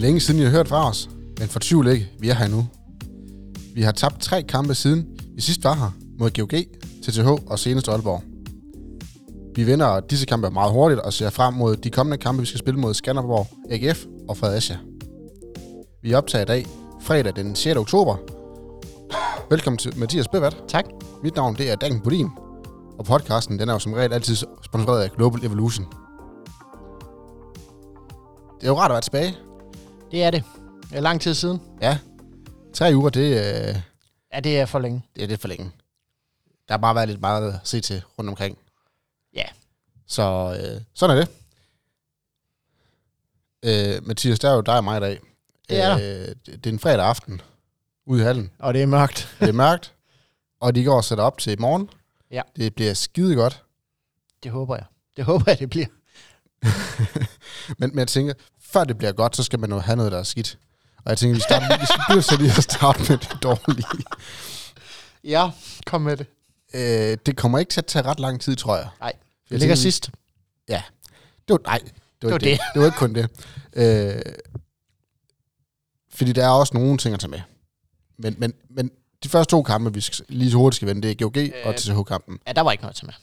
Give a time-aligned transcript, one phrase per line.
[0.00, 1.08] er længe siden, I har hørt fra os,
[1.38, 2.66] men for tvivl ikke, vi er her nu.
[3.74, 6.60] Vi har tabt tre kampe siden vi sidst var her mod GOG,
[7.02, 8.22] TTH og senest Aalborg.
[9.56, 12.58] Vi vinder disse kampe meget hurtigt og ser frem mod de kommende kampe, vi skal
[12.58, 14.78] spille mod Skanderborg, AGF og Fredericia.
[16.02, 16.66] Vi optager i dag,
[17.00, 17.76] fredag den 6.
[17.76, 18.16] oktober.
[19.50, 20.56] Velkommen til Mathias Bevat.
[20.68, 20.84] Tak.
[21.22, 22.28] Mit navn det er Dan Bodin,
[22.98, 25.86] og podcasten den er jo som regel altid sponsoreret af Global Evolution.
[28.60, 29.49] Det er jo rart at være tilbage.
[30.10, 30.44] Det er det.
[30.90, 31.60] Det er lang tid siden.
[31.82, 31.98] Ja,
[32.74, 33.30] tre uger, det,
[33.68, 33.76] øh,
[34.32, 35.02] Ja, det er for længe.
[35.16, 35.70] det er lidt for længe.
[36.68, 38.58] Der har bare været lidt meget at se til rundt omkring.
[39.34, 39.44] Ja.
[40.06, 40.22] Så
[40.60, 41.28] øh, sådan er det.
[43.96, 45.20] Øh, Mathias, der er jo dig og mig i dag.
[45.68, 47.40] Det er øh, det det er en fredag aften
[48.06, 48.50] ude i hallen.
[48.58, 49.36] Og det er mørkt.
[49.40, 49.94] Det er mørkt,
[50.60, 51.90] og de går og sætter op til i morgen.
[52.30, 52.42] Ja.
[52.56, 53.64] Det bliver skide godt.
[54.42, 54.84] Det håber jeg.
[55.16, 55.86] Det håber jeg, det bliver.
[57.78, 58.34] Men, men jeg tænker,
[58.72, 60.58] før det bliver godt, så skal man jo have noget, der er skidt.
[61.04, 63.86] Og jeg tænker, vi, starter, vi skal blive så lige at starte med det dårlige.
[65.24, 65.50] Ja,
[65.86, 66.26] kom med det.
[66.74, 68.88] Øh, det kommer ikke til at tage ret lang tid, tror jeg.
[69.00, 69.14] Nej, Jeg
[69.50, 70.10] det ligger tænker, sidst.
[70.68, 70.82] Det
[71.48, 72.46] var, nej, det var, var det.
[72.46, 72.58] det.
[72.58, 72.60] det.
[72.74, 73.28] Det var ikke kun det.
[73.72, 74.22] Øh,
[76.10, 77.40] fordi der er også nogle ting at tage med.
[78.18, 78.90] Men, men, men
[79.24, 81.50] de første to kampe, vi skal, lige så hurtigt skal vende, det er GOG øh,
[81.64, 81.78] og Øh.
[81.78, 82.38] TCH-kampen.
[82.46, 83.14] Ja, der var ikke noget til med.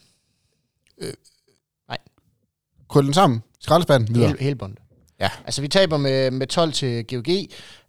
[2.89, 4.27] Krøl den sammen, skraldespanden, videre.
[4.29, 4.79] Hele, hele bundet.
[5.19, 5.29] Ja.
[5.45, 7.27] Altså, vi taber med, med 12 til GOG,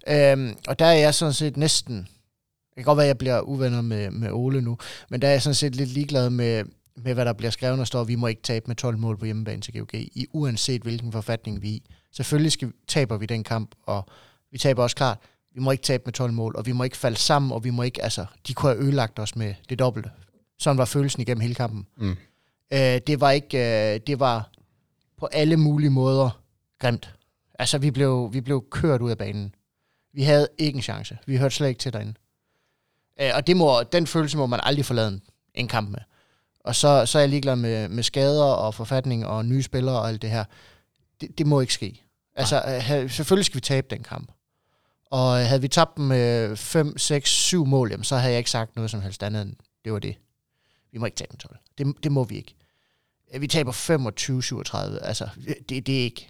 [0.08, 1.96] øhm, og der er jeg sådan set næsten...
[1.96, 4.78] Det kan godt være, at jeg bliver uvenner med, med Ole nu,
[5.10, 6.64] men der er jeg sådan set lidt ligeglad med,
[6.96, 9.24] med hvad der bliver skrevet, og står, vi må ikke tabe med 12 mål på
[9.24, 11.82] hjemmebane til GOG, i uanset hvilken forfatning vi er i.
[12.12, 14.08] Selvfølgelig skal, taber vi den kamp, og
[14.52, 15.18] vi taber også klart,
[15.54, 17.70] vi må ikke tabe med 12 mål, og vi må ikke falde sammen, og vi
[17.70, 20.10] må ikke, altså, de kunne have ødelagt os med det dobbelte.
[20.58, 21.86] Sådan var følelsen igennem hele kampen.
[21.96, 22.16] Mm.
[22.72, 24.50] Øh, det var ikke, øh, det var
[25.18, 26.40] på alle mulige måder
[26.78, 27.14] grimt.
[27.58, 29.54] Altså, vi blev, vi blev kørt ud af banen.
[30.12, 31.18] Vi havde ikke en chance.
[31.26, 32.14] Vi hørte slet ikke til derinde.
[33.20, 35.22] Øh, og det må, den følelse må man aldrig forlade en,
[35.54, 35.98] en kamp med.
[36.60, 40.08] Og så, så er jeg ligeglad med, med skader og forfatning og nye spillere og
[40.08, 40.44] alt det her.
[41.20, 42.04] Det, det må ikke ske.
[42.34, 44.32] Altså, øh, ha- selvfølgelig skal vi tabe den kamp.
[45.10, 48.38] Og øh, havde vi tabt dem med 5, 6, 7 mål, jamen, så havde jeg
[48.38, 50.16] ikke sagt noget som helst andet end, det var det.
[50.92, 51.56] Vi må ikke tabe med 12.
[51.78, 52.54] Det, det må vi ikke.
[53.34, 53.72] Øh, Vi taber
[55.00, 55.04] 25-37.
[55.06, 55.28] Altså,
[55.68, 56.28] det, det er ikke...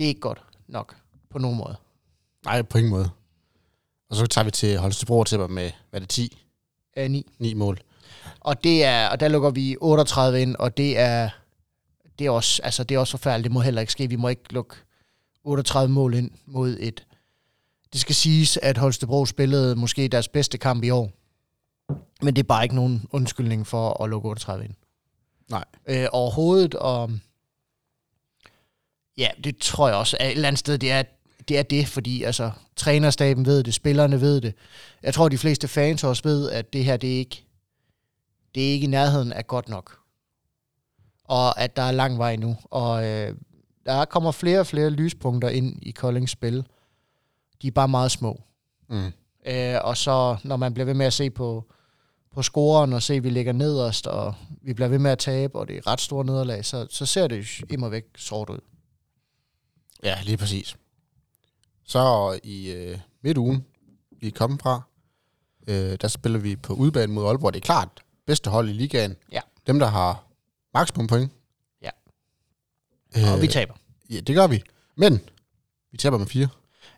[0.00, 0.96] Det er ikke godt nok
[1.30, 1.76] på nogen måde.
[2.44, 3.10] Nej, på ingen måde.
[4.10, 6.44] Og så tager vi til Holstebro og tipper med, hvad er det, 10?
[7.00, 7.26] Uh, 9.
[7.38, 7.80] 9 mål.
[8.40, 11.30] Og, det er, og der lukker vi 38 ind, og det er,
[12.18, 13.44] det er, også, altså, det er også forfærdeligt.
[13.44, 14.08] Det må heller ikke ske.
[14.08, 14.74] Vi må ikke lukke
[15.44, 17.06] 38 mål ind mod et...
[17.92, 21.10] Det skal siges, at Holstebro spillede måske deres bedste kamp i år.
[22.22, 24.74] Men det er bare ikke nogen undskyldning for at lukke 38 ind.
[25.48, 25.64] Nej.
[25.86, 27.10] Øh, overhovedet, og
[29.18, 31.02] ja, det tror jeg også, et eller andet sted, det er,
[31.48, 34.54] det er det, fordi altså, trænerstaben ved det, spillerne ved det.
[35.02, 37.44] Jeg tror, de fleste fans også ved, at det her, det er ikke,
[38.54, 39.98] det er ikke i nærheden af godt nok.
[41.24, 42.56] Og at der er lang vej nu.
[42.64, 43.34] Og øh,
[43.86, 46.66] der kommer flere og flere lyspunkter ind i Koldings spil.
[47.62, 48.40] De er bare meget små.
[48.88, 49.12] Mm.
[49.46, 51.64] Øh, og så, når man bliver ved med at se på,
[52.34, 55.58] på scoren, og se, at vi ligger nederst, og vi bliver ved med at tabe,
[55.58, 58.60] og det er ret store nederlag, så, så ser det immer væk sort ud.
[60.04, 60.76] Ja, lige præcis.
[61.84, 63.64] Så i øh, midtugen,
[64.20, 64.82] vi er kommet fra,
[65.66, 67.54] øh, der spiller vi på udbanen mod Aalborg.
[67.54, 67.88] Det er klart
[68.26, 69.16] bedste hold i ligaen.
[69.32, 69.40] Ja.
[69.66, 70.24] Dem, der har
[70.74, 71.32] maksimum point.
[71.82, 71.90] Ja.
[73.16, 73.74] Øh, Og vi taber.
[74.10, 74.62] Ja, det gør vi.
[74.96, 75.20] Men
[75.92, 76.48] vi taber med fire.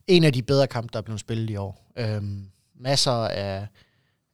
[0.07, 1.91] En af de bedre kampe, der er blevet spillet i år.
[1.97, 3.67] Øhm, masser af,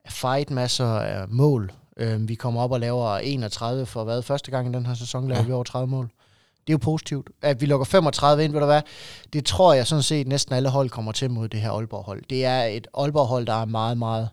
[0.04, 1.72] af fight, masser af mål.
[1.96, 4.22] Øhm, vi kommer op og laver 31 for hvad?
[4.22, 5.46] Første gang i den her sæson laver ja.
[5.46, 6.10] vi over 30 mål.
[6.68, 7.30] Det er jo positivt.
[7.42, 8.82] At vi lukker 35 ind, ved du hvad?
[9.32, 12.22] Det tror jeg sådan set næsten alle hold kommer til mod det her Aalborg-hold.
[12.30, 14.28] Det er et Aalborg-hold, der er meget, meget,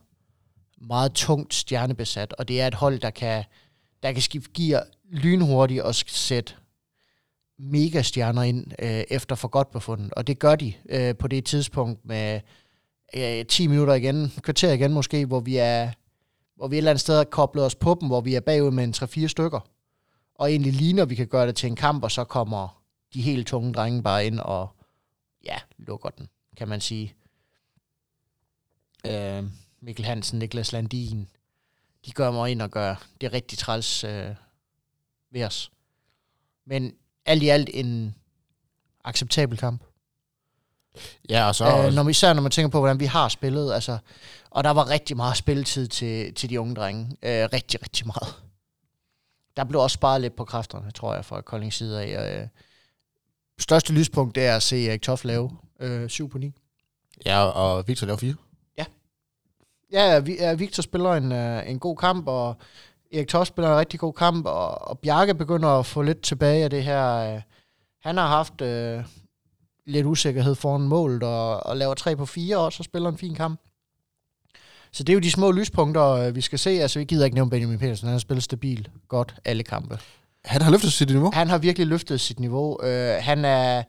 [0.81, 3.43] meget tungt stjernebesat, og det er et hold, der kan,
[4.03, 6.53] der kan skifte gear lynhurtigt og sætte
[7.59, 10.13] mega stjerner ind øh, efter for godt befundet.
[10.13, 12.39] Og det gør de øh, på det tidspunkt med
[13.15, 15.91] øh, 10 minutter igen, kvarter igen måske, hvor vi er
[16.55, 18.71] hvor vi et eller andet sted har koblet os på dem, hvor vi er bagud
[18.71, 19.59] med en 3-4 stykker.
[20.35, 22.81] Og egentlig ligner, at vi kan gøre det til en kamp, og så kommer
[23.13, 24.69] de helt tunge drenge bare ind og
[25.43, 27.15] ja, lukker den, kan man sige.
[29.05, 29.43] Øh,
[29.81, 31.27] Mikkel Hansen, Niklas Landin,
[32.05, 34.35] de gør mig ind og gør det rigtig træls øh,
[35.31, 35.71] ved os.
[36.65, 36.95] Men
[37.25, 38.15] alt i alt en
[39.03, 39.83] acceptabel kamp.
[41.29, 41.65] Ja, og så...
[41.65, 43.73] Øh, når, især når man tænker på, hvordan vi har spillet.
[43.73, 43.97] Altså,
[44.49, 47.17] og der var rigtig meget spilletid til, til de unge drenge.
[47.23, 48.44] Øh, rigtig, rigtig meget.
[49.57, 52.41] Der blev også sparet lidt på kræfterne, tror jeg, fra Koldings side af.
[52.41, 52.47] Øh,
[53.59, 56.53] største lyspunkt det er at se Erik Toff lave Øh, 7 på 9.
[57.25, 58.35] Ja, og Victor laver fire.
[59.91, 62.55] Ja, vi, ja, Victor spiller en, øh, en god kamp, og
[63.13, 66.63] Erik Toss spiller en rigtig god kamp, og, og Bjarke begynder at få lidt tilbage
[66.63, 67.35] af det her.
[67.35, 67.41] Øh,
[68.01, 69.03] han har haft øh,
[69.85, 73.35] lidt usikkerhed foran målet, og, og laver 3 på 4, og så spiller en fin
[73.35, 73.59] kamp.
[74.95, 76.69] Så det er jo de små lyspunkter, øh, vi skal se.
[76.69, 78.07] Altså, vi gider ikke nævne Benjamin Petersen.
[78.07, 79.99] Han har spillet stabilt godt alle kampe.
[80.45, 81.31] Han har løftet sit niveau.
[81.33, 82.83] Han har virkelig løftet sit niveau.
[82.83, 83.83] Øh, han er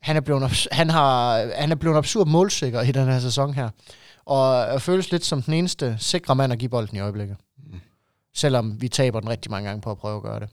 [0.00, 3.70] han er blevet han har han er blevet absurd målsikker i den her sæson her.
[4.24, 7.36] Og føles lidt som den eneste sikre mand at give bolden i øjeblikket.
[7.56, 7.80] Mm.
[8.34, 10.48] Selvom vi taber den rigtig mange gange på at prøve at gøre det.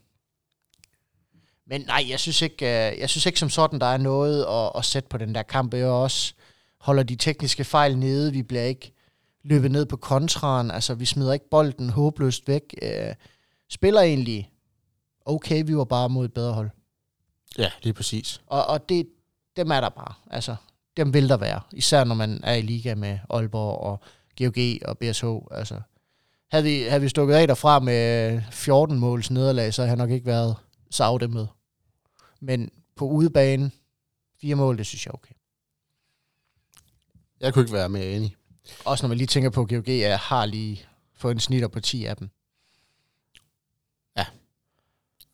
[1.66, 4.72] Men nej, jeg synes ikke, øh, jeg synes ikke som sådan, der er noget at,
[4.78, 5.74] at sætte på den der kamp.
[5.74, 6.34] Jeg også
[6.80, 8.32] holder de tekniske fejl nede.
[8.32, 8.92] Vi bliver ikke
[9.42, 10.70] løbet ned på kontraen.
[10.70, 12.74] Altså, vi smider ikke bolden håbløst væk.
[12.82, 13.14] Øh,
[13.68, 14.52] spiller egentlig
[15.24, 16.70] okay, vi var bare mod et bedre hold.
[17.58, 18.40] Ja, lige præcis.
[18.46, 19.08] Og, og det,
[19.56, 20.14] dem er der bare.
[20.30, 20.56] Altså,
[20.96, 21.60] dem vil der være.
[21.72, 24.00] Især når man er i liga med Aalborg og
[24.38, 25.24] GOG og BSH.
[25.50, 25.80] Altså,
[26.50, 30.10] havde vi, havde vi stukket af derfra med 14 måls nederlag, så havde jeg nok
[30.10, 30.56] ikke været
[30.90, 31.48] så afdæmmet.
[32.40, 33.70] Men på udebane,
[34.40, 35.34] fire mål, det synes jeg er okay.
[37.40, 38.36] Jeg kunne ikke være mere enig.
[38.84, 41.80] Også når man lige tænker på, at GOG er, har lige fået en snitter på
[41.80, 42.30] 10 af dem.
[44.16, 44.26] Ja.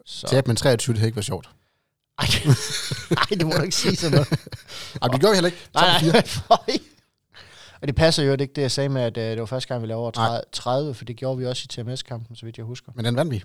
[0.05, 0.27] Så.
[0.27, 1.51] Tab med 23, det havde ikke været sjovt.
[2.19, 2.27] Ej,
[3.21, 4.31] ej, det må du ikke sige sådan noget.
[5.03, 5.69] Jamen, det gør vi heller ikke.
[5.75, 6.79] Nej, nej.
[7.81, 9.83] Og det passer jo ikke det, jeg sagde med, at øh, det var første gang,
[9.83, 10.27] vi lavede over Nej.
[10.27, 12.93] 30, 30, for det gjorde vi også i TMS-kampen, så vidt jeg husker.
[12.95, 13.45] Men den vandt vi.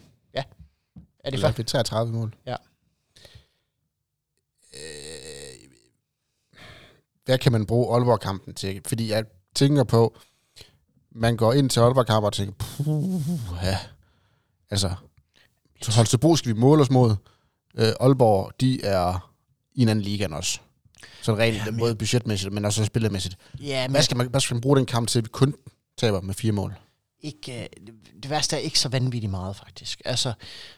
[1.24, 1.58] Er det faktisk?
[1.58, 2.36] vi 33 mål.
[2.46, 2.56] Ja.
[4.74, 5.70] Øh,
[7.26, 8.82] hvad kan man bruge Aalborg-kampen til?
[8.86, 9.26] Fordi jeg
[9.56, 10.18] tænker på,
[11.12, 13.22] man går ind til Aalborg-kampen og tænker, puh,
[13.64, 13.78] ja.
[14.70, 14.92] Altså,
[15.82, 17.16] så Holstebro skal vi måle os mod.
[17.78, 19.32] Øh, Aalborg, de er
[19.76, 20.62] i en anden liga end os.
[21.22, 23.36] Så rent Ja, men- både budgetmæssigt, men også spillemæssigt.
[23.60, 25.56] Ja, men Hvad skal, man, hvad skal man bruge den kamp til, at vi kun
[25.98, 26.76] taber med fire mål?
[27.24, 27.94] ikke, øh, det,
[28.24, 30.02] det værste er ikke så vanvittigt meget, faktisk.
[30.06, 30.34] Altså,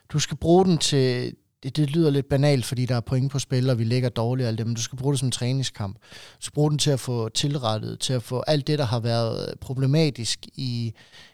[0.10, 1.34] du skal bruge den til...
[1.63, 4.48] Det, det lyder lidt banalt, fordi der er point på spil, og vi ligger dårligt
[4.48, 5.98] alt det, men du skal bruge det som en træningskamp.
[6.13, 9.00] Du skal bruge den til at få tilrettet, til at få alt det, der har
[9.00, 10.94] været problematisk i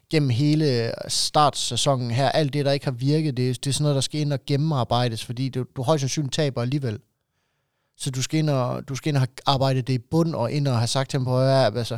[0.09, 3.95] gennem hele startsæsonen her, alt det, der ikke har virket, det, det er sådan noget,
[3.95, 6.99] der skal ind og gennemarbejdes, fordi du, du højst sandsynligt taber alligevel.
[7.97, 10.51] Så du skal ind og, du skal ind og have arbejdet det i bund, og
[10.51, 11.97] ind og have sagt til dem på, højre, altså,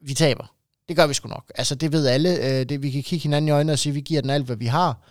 [0.00, 0.54] vi taber.
[0.88, 1.52] Det gør vi sgu nok.
[1.54, 2.36] Altså, det ved alle.
[2.36, 4.46] Øh, det, vi kan kigge hinanden i øjnene og sige, at vi giver den alt,
[4.46, 5.02] hvad vi har.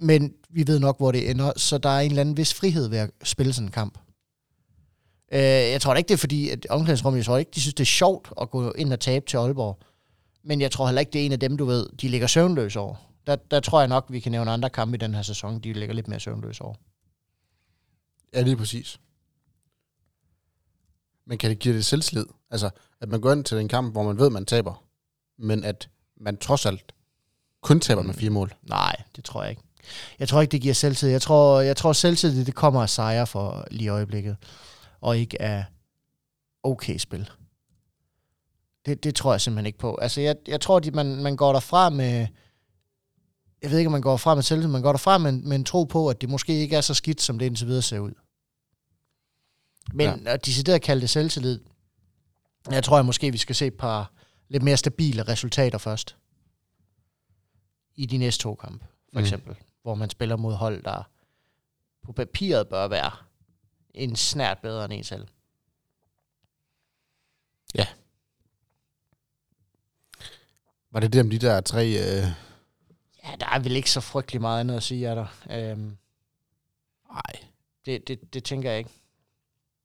[0.00, 1.52] Men vi ved nok, hvor det ender.
[1.56, 3.98] Så der er en eller anden vis frihed ved at spille sådan en kamp.
[5.32, 7.74] Øh, jeg tror da ikke, det er fordi, at omklædningsrummet, jeg tror ikke, de synes,
[7.74, 9.78] det er sjovt at gå ind og tabe til Aalborg.
[10.42, 12.76] Men jeg tror heller ikke, det er en af dem, du ved, de ligger søvnløs
[12.76, 12.94] over.
[13.26, 15.72] Der, der tror jeg nok, vi kan nævne andre kampe i den her sæson, de
[15.72, 16.74] ligger lidt mere søvnløs over.
[18.34, 19.00] Ja, lige præcis.
[21.26, 22.26] Men kan det give det selvtillid?
[22.50, 22.70] Altså,
[23.00, 24.84] at man går ind til en kamp, hvor man ved, man taber,
[25.38, 26.94] men at man trods alt
[27.60, 28.54] kun taber med fire mål.
[28.62, 29.62] Nej, det tror jeg ikke.
[30.18, 31.08] Jeg tror ikke, det giver selvtid.
[31.08, 34.36] Jeg tror, jeg tror selvtid, det kommer af sejre for lige i øjeblikket,
[35.00, 35.64] og ikke af
[36.62, 37.30] okay spil.
[38.86, 39.98] Det, det tror jeg simpelthen ikke på.
[40.02, 42.26] Altså, jeg, jeg tror, at man, man går derfra med...
[43.62, 45.56] Jeg ved ikke, om man går fra med selvtid, man går derfra med, en- med
[45.56, 47.98] en tro på, at det måske ikke er så skidt, som det indtil videre ser
[47.98, 48.12] ud.
[49.92, 50.32] Men ja.
[50.34, 51.60] at decideret kalde det selvtillid,
[52.70, 54.12] jeg tror, jeg måske, vi skal se et par
[54.48, 56.16] lidt mere stabile resultater først.
[57.96, 59.24] I de næste to kampe, for Mm.
[59.24, 59.56] eksempel.
[59.82, 61.02] Hvor man spiller mod hold, der
[62.02, 63.10] på papiret bør være
[63.94, 65.28] en snært bedre end en selv.
[70.92, 71.86] Var det det om de der tre...
[71.86, 72.26] Øh...
[73.24, 75.26] Ja, der er vel ikke så frygtelig meget andet at sige, er der.
[75.50, 75.96] Øhm,
[77.12, 77.48] Nej,
[77.86, 78.90] det, det, det tænker jeg ikke.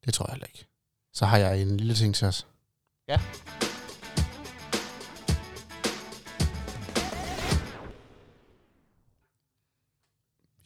[0.05, 0.65] det tror jeg heller ikke.
[1.13, 2.47] Så har jeg en lille ting til os.
[3.07, 3.19] Ja.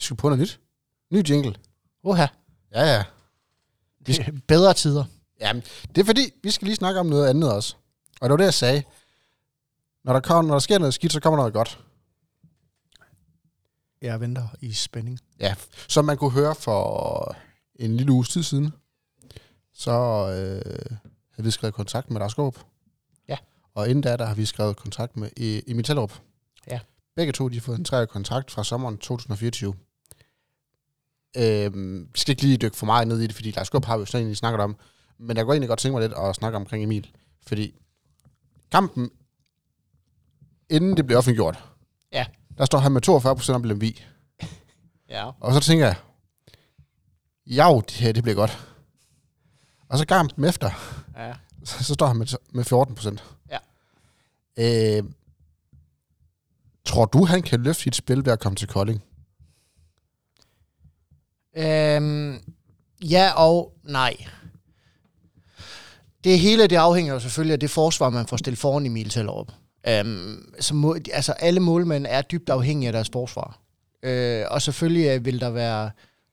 [0.09, 0.59] Vi skal på noget nyt.
[1.11, 1.55] Ny jingle.
[2.03, 2.25] Uha,
[2.73, 3.03] Ja, ja.
[4.05, 5.05] det er bedre tider.
[5.39, 5.63] Jamen,
[5.95, 7.75] det er fordi, vi skal lige snakke om noget andet også.
[8.21, 8.83] Og det var det, jeg sagde.
[10.03, 11.79] Når der, kommer, når der sker noget skidt, så kommer noget godt.
[14.01, 15.19] Jeg venter i spænding.
[15.39, 15.55] Ja,
[15.87, 17.35] som man kunne høre for
[17.75, 18.73] en lille uges tid siden,
[19.73, 20.97] så øh,
[21.31, 22.57] havde vi skrevet kontakt med Lars Skåb.
[23.27, 23.37] Ja.
[23.73, 26.19] Og inden da, der har vi skrevet kontakt med E- Emil Tellerup.
[26.67, 26.79] Ja.
[27.15, 29.73] Begge to, de har fået en treårig kontrakt fra sommeren 2024.
[31.37, 33.97] Øhm, vi skal ikke lige dykke for meget ned i det, fordi Lars Skåb har
[33.97, 34.75] vi jo sådan egentlig snakket om.
[35.17, 37.11] Men jeg kunne egentlig godt tænke mig lidt at snakke omkring Emil.
[37.47, 37.75] Fordi
[38.71, 39.09] kampen,
[40.69, 41.63] inden det blev offentliggjort,
[42.13, 42.25] Ja.
[42.57, 44.03] der står han med 42 procent om Lemvi.
[45.09, 45.31] Ja.
[45.39, 45.95] Og så tænker jeg,
[47.47, 48.67] ja, det her, det bliver godt.
[49.89, 50.69] Og så kampen efter,
[51.17, 51.33] Ja.
[51.63, 53.23] så så står han med, med 14 procent.
[53.49, 53.57] Ja.
[54.97, 55.03] Øh,
[56.85, 59.03] tror du, han kan løfte sit spil ved at komme til Kolding?
[61.59, 62.39] Øhm,
[63.01, 64.15] ja og nej.
[66.23, 69.51] Det hele det afhænger jo selvfølgelig af det forsvar, man får stillet foran Emil Tellerup.
[69.87, 73.59] Øhm, så må, altså alle målmænd er dybt afhængige af deres forsvar.
[74.03, 75.91] Øh, og selvfølgelig øh, vil der være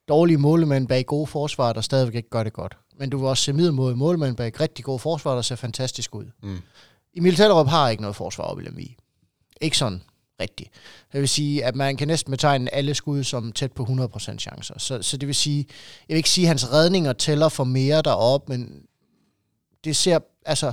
[0.08, 2.76] dårlige målmænd bag gode forsvar, der stadigvæk ikke gør det godt.
[2.98, 6.24] Men du vil også se middelmåde målmænd bag rigtig gode forsvar, der ser fantastisk ud.
[6.42, 6.58] Mm.
[7.16, 8.96] Emil Tellerup har ikke noget forsvar op i Lemvig.
[9.60, 10.02] Ikke sådan
[10.40, 10.70] rigtigt.
[11.12, 14.78] Det vil sige, at man kan næsten betegne alle skud som tæt på 100% chancer.
[14.78, 15.66] Så, så det vil sige,
[16.08, 18.82] jeg vil ikke sige, at hans redninger tæller for mere derop, men
[19.84, 20.72] det ser, altså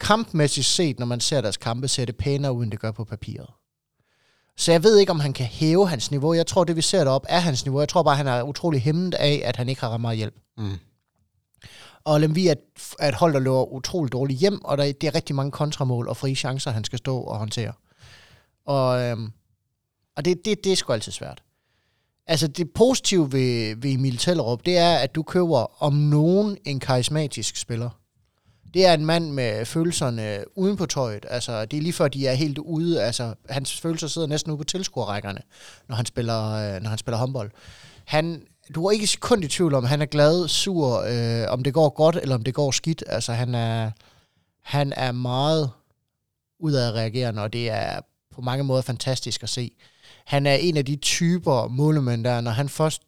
[0.00, 3.04] kampmæssigt set, når man ser deres kampe, ser det pænere ud, end det gør på
[3.04, 3.50] papiret.
[4.56, 6.34] Så jeg ved ikke, om han kan hæve hans niveau.
[6.34, 7.80] Jeg tror, det vi ser derop er hans niveau.
[7.80, 10.34] Jeg tror bare, han er utrolig hæmmet af, at han ikke har ret meget hjælp.
[10.58, 10.78] Mm.
[12.04, 12.54] Og Lemvi er
[12.98, 16.08] er et hold, der løber utroligt dårligt hjem, og der, det er rigtig mange kontramål
[16.08, 17.72] og frie chancer, han skal stå og håndtere.
[18.66, 19.32] Og, øhm,
[20.16, 21.42] og det, det, det er sgu altid svært.
[22.26, 26.80] Altså det positive ved, ved Emil Tellerup, det er, at du køber om nogen en
[26.80, 27.90] karismatisk spiller.
[28.74, 31.26] Det er en mand med følelserne uden på tøjet.
[31.28, 33.02] Altså, det er lige før, de er helt ude.
[33.02, 35.40] Altså, hans følelser sidder næsten ude på tilskuerrækkerne,
[35.88, 37.50] når han spiller, øh, når han spiller håndbold.
[38.04, 38.42] Han,
[38.74, 41.74] du er ikke kun sekund i tvivl om, han er glad, sur, øh, om det
[41.74, 43.04] går godt, eller om det går skidt.
[43.06, 43.90] Altså, han er,
[44.62, 45.70] han er meget
[46.60, 48.00] udadreagerende, og det er
[48.36, 49.70] på mange måder fantastisk at se.
[50.26, 53.02] Han er en af de typer målemænd, der når han først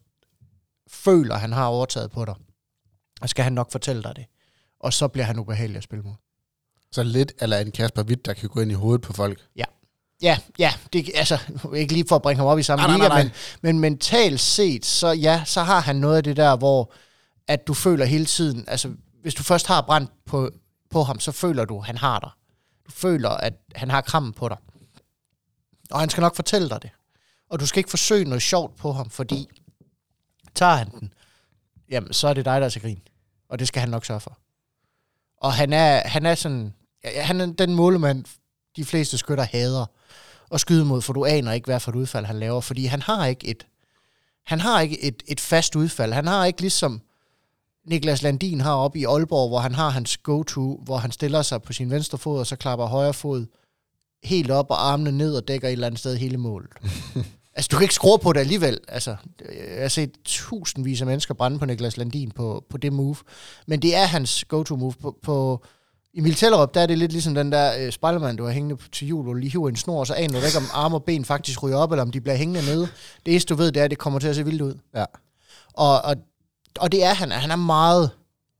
[0.87, 2.35] føler, at han har overtaget på dig,
[3.21, 4.25] så skal han nok fortælle dig det.
[4.79, 6.13] Og så bliver han ubehagelig at spille mod.
[6.91, 9.39] Så lidt eller en Kasper Witt, der kan gå ind i hovedet på folk.
[10.21, 11.39] Ja, ja, det, altså,
[11.75, 13.23] ikke lige for at bringe ham op i samme nej, liga, nej, nej.
[13.23, 13.31] Men,
[13.61, 16.93] men mentalt set, så ja, så har han noget af det der, hvor
[17.47, 20.49] at du føler hele tiden, altså hvis du først har brændt på,
[20.89, 22.29] på ham, så føler du, at han har dig.
[22.85, 24.57] Du føler, at han har krammen på dig.
[25.91, 26.89] Og han skal nok fortælle dig det.
[27.49, 29.47] Og du skal ikke forsøge noget sjovt på ham, fordi
[30.55, 31.13] tager han den,
[31.89, 33.01] jamen så er det dig, der er til grin.
[33.49, 34.37] Og det skal han nok sørge for.
[35.37, 38.25] Og han er, han er sådan, ja, han er den målemand,
[38.75, 39.85] de fleste skytter hader
[40.51, 43.01] at skyde mod, for du aner ikke, hvad for et udfald han laver, fordi han
[43.01, 43.67] har ikke et,
[44.45, 46.13] han har ikke et, et fast udfald.
[46.13, 47.01] Han har ikke ligesom
[47.85, 51.61] Niklas Landin har op i Aalborg, hvor han har hans go-to, hvor han stiller sig
[51.61, 53.45] på sin venstre fod, og så klapper højre fod
[54.23, 56.69] helt op og armene ned og dækker et eller andet sted hele målet.
[57.55, 58.79] altså, du kan ikke skrue på det alligevel.
[58.87, 59.15] Altså,
[59.75, 63.15] jeg har set tusindvis af mennesker brænde på Niklas Landin på, på det move.
[63.67, 64.93] Men det er hans go-to move.
[65.01, 65.63] På, på
[66.13, 68.89] Emil Tellerup, der er det lidt ligesom den der øh, spejlermand, du har hængende på-
[68.91, 71.03] til jul, du lige hiver en snor, og så aner du ikke, om arme og
[71.03, 72.87] ben faktisk ryger op, eller om de bliver hængende nede.
[73.25, 74.73] Det eneste, du ved, det er, at det kommer til at se vildt ud.
[74.95, 75.05] Ja.
[75.73, 76.15] Og, og,
[76.79, 77.31] og det er han.
[77.31, 78.11] Han er meget,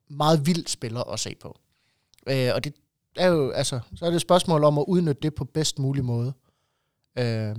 [0.10, 1.60] meget vild spiller at se på.
[2.30, 2.74] Øh, og det
[3.16, 6.06] er jo, altså, så er det et spørgsmål om at udnytte det på bedst mulig
[6.06, 6.34] måde.
[7.18, 7.56] Øh,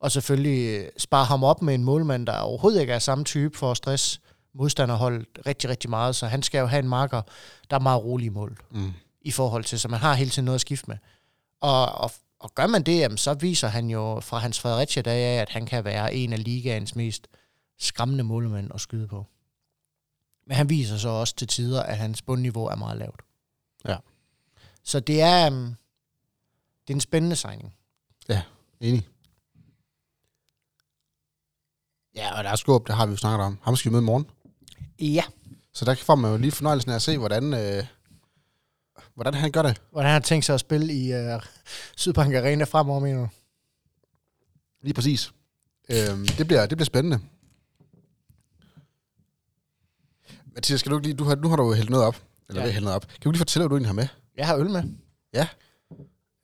[0.00, 3.58] og selvfølgelig øh, spare ham op med en målmand, der overhovedet ikke er samme type
[3.58, 4.20] for at stress
[4.54, 6.16] modstanderholdet rigtig, rigtig meget.
[6.16, 7.22] Så han skal jo have en marker,
[7.70, 8.92] der er meget rolig i mål Mm.
[9.20, 10.96] i forhold til, så man har hele tiden noget at skifte med.
[11.60, 15.40] Og, og, og gør man det, jamen, så viser han jo fra hans Fredericia-dag af,
[15.42, 17.28] at han kan være en af ligaens mest
[17.78, 19.26] skræmmende målmænd at skyde på.
[20.46, 23.22] Men han viser så også til tider, at hans bundniveau er meget lavt.
[23.88, 23.96] Ja.
[24.84, 25.74] Så det er, um,
[26.86, 27.74] det er en spændende signing.
[28.80, 29.08] Enig.
[32.14, 33.58] Ja, og der er skåb, det har vi jo snakket om.
[33.62, 34.26] Ham skal vi møde i morgen.
[34.98, 35.24] Ja.
[35.72, 37.84] Så der får man jo lige fornøjelsen af at se, hvordan, øh,
[39.14, 39.82] hvordan han gør det.
[39.90, 41.42] Hvordan har han tænkt sig at spille i uh,
[41.96, 43.28] Sydbank Arena fremover, mener du?
[44.82, 45.32] Lige præcis.
[45.88, 47.20] Øhm, det, bliver, det bliver spændende.
[50.46, 52.22] Mathias, skal du ikke lige, du har, nu har du jo hældt noget op.
[52.48, 52.66] Eller Ja.
[52.66, 52.72] ja.
[52.72, 53.06] hældt noget op.
[53.08, 54.08] Kan du lige fortælle, hvad du egentlig har med?
[54.36, 54.82] Jeg har øl med.
[55.34, 55.48] Ja.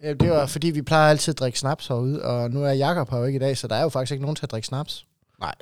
[0.03, 3.11] Ja, det var fordi, vi plejer altid at drikke snaps herude, og nu er Jakob
[3.11, 4.67] her jo ikke i dag, så der er jo faktisk ikke nogen til at drikke
[4.67, 5.07] snaps.
[5.41, 5.55] Nej.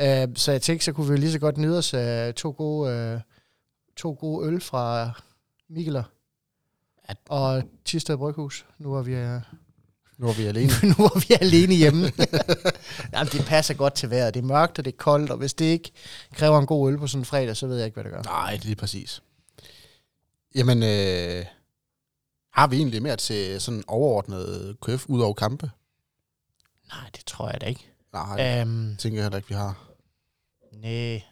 [0.00, 2.54] Øh, så jeg tænkte, så kunne vi jo lige så godt nyde os af to
[2.58, 3.20] gode, øh,
[3.96, 5.10] to gode øl fra
[5.70, 6.02] Mikkeler
[7.28, 8.66] og Tisted Bryghus.
[8.78, 9.40] Nu er vi, øh,
[10.18, 10.72] Nu er vi alene.
[10.98, 12.00] nu er vi alene hjemme.
[13.12, 14.34] Jamen, det passer godt til vejret.
[14.34, 15.92] Det er mørkt, og det er koldt, og hvis det ikke
[16.32, 18.22] kræver en god øl på sådan en fredag, så ved jeg ikke, hvad det gør.
[18.22, 19.22] Nej, lige præcis.
[20.54, 21.44] Jamen, øh,
[22.54, 25.70] har vi egentlig mere til sådan overordnet KF ud over kampe?
[26.88, 27.90] Nej, det tror jeg da ikke.
[28.12, 28.60] Nej, øh.
[28.60, 29.88] Øhm, tænker jeg heller ikke, vi har.
[30.72, 31.22] Nej,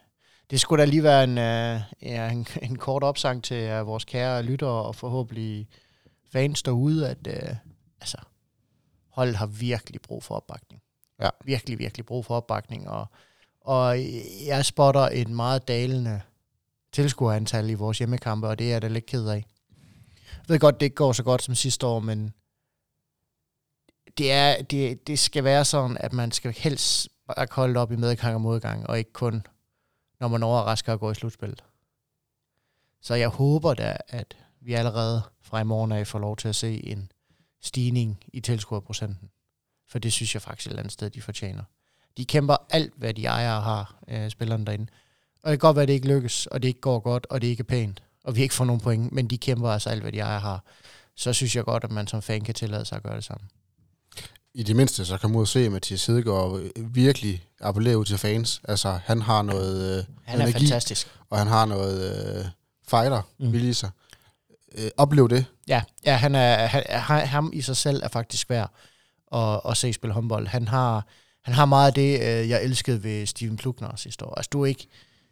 [0.49, 4.05] det skulle da lige være en, øh, ja, en, en kort opsang til øh, vores
[4.05, 5.67] kære lyttere og forhåbentlig
[6.31, 7.55] fans derude, at øh,
[8.01, 8.17] altså,
[9.09, 10.81] holdet har virkelig brug for opbakning.
[11.21, 11.29] Ja.
[11.45, 12.89] Virkelig, virkelig brug for opbakning.
[12.89, 13.05] Og,
[13.61, 13.97] og
[14.45, 16.21] jeg spotter en meget dalende
[16.91, 19.45] tilskuerantal i vores hjemmekampe, og det er jeg da lidt ked af.
[20.37, 22.33] Jeg ved godt, det ikke går så godt som sidste år, men
[24.17, 27.95] det, er, det, det skal være sådan, at man skal helst bare holde op i
[27.95, 29.45] medgang og modgang, og ikke kun,
[30.19, 31.63] når man overrasker og går i slutspillet.
[33.01, 36.55] Så jeg håber da, at vi allerede fra i morgen af får lov til at
[36.55, 37.11] se en
[37.61, 39.29] stigning i tilskuerprocenten.
[39.87, 41.63] For det synes jeg faktisk et eller andet sted, de fortjener.
[42.17, 44.87] De kæmper alt, hvad de ejer har, øh, spillerne derinde.
[45.43, 47.41] Og det kan godt være, at det ikke lykkes, og det ikke går godt, og
[47.41, 50.01] det ikke er pænt, og vi ikke får nogen point, men de kæmper altså alt,
[50.01, 50.63] hvad de ejer har.
[51.15, 53.47] Så synes jeg godt, at man som fan kan tillade sig at gøre det samme.
[54.53, 58.05] I det mindste, så kan man ud og se, at Mathias Hedegaard virkelig appellerer ud
[58.05, 58.61] til fans.
[58.67, 61.07] Altså, han har noget øh, Han er energi, fantastisk.
[61.29, 62.45] og han har noget øh,
[62.87, 63.53] fighter, Mm.
[63.53, 63.89] jeg sig.
[64.77, 65.45] Øh, oplev det.
[65.67, 68.71] Ja, ja han er, han, ham i sig selv er faktisk værd
[69.35, 70.47] at, at se spille håndbold.
[70.47, 71.07] Han har,
[71.43, 74.35] han har meget af det, øh, jeg elskede ved Steven Plukner sidste år.
[74.35, 74.87] Altså, du er ikke...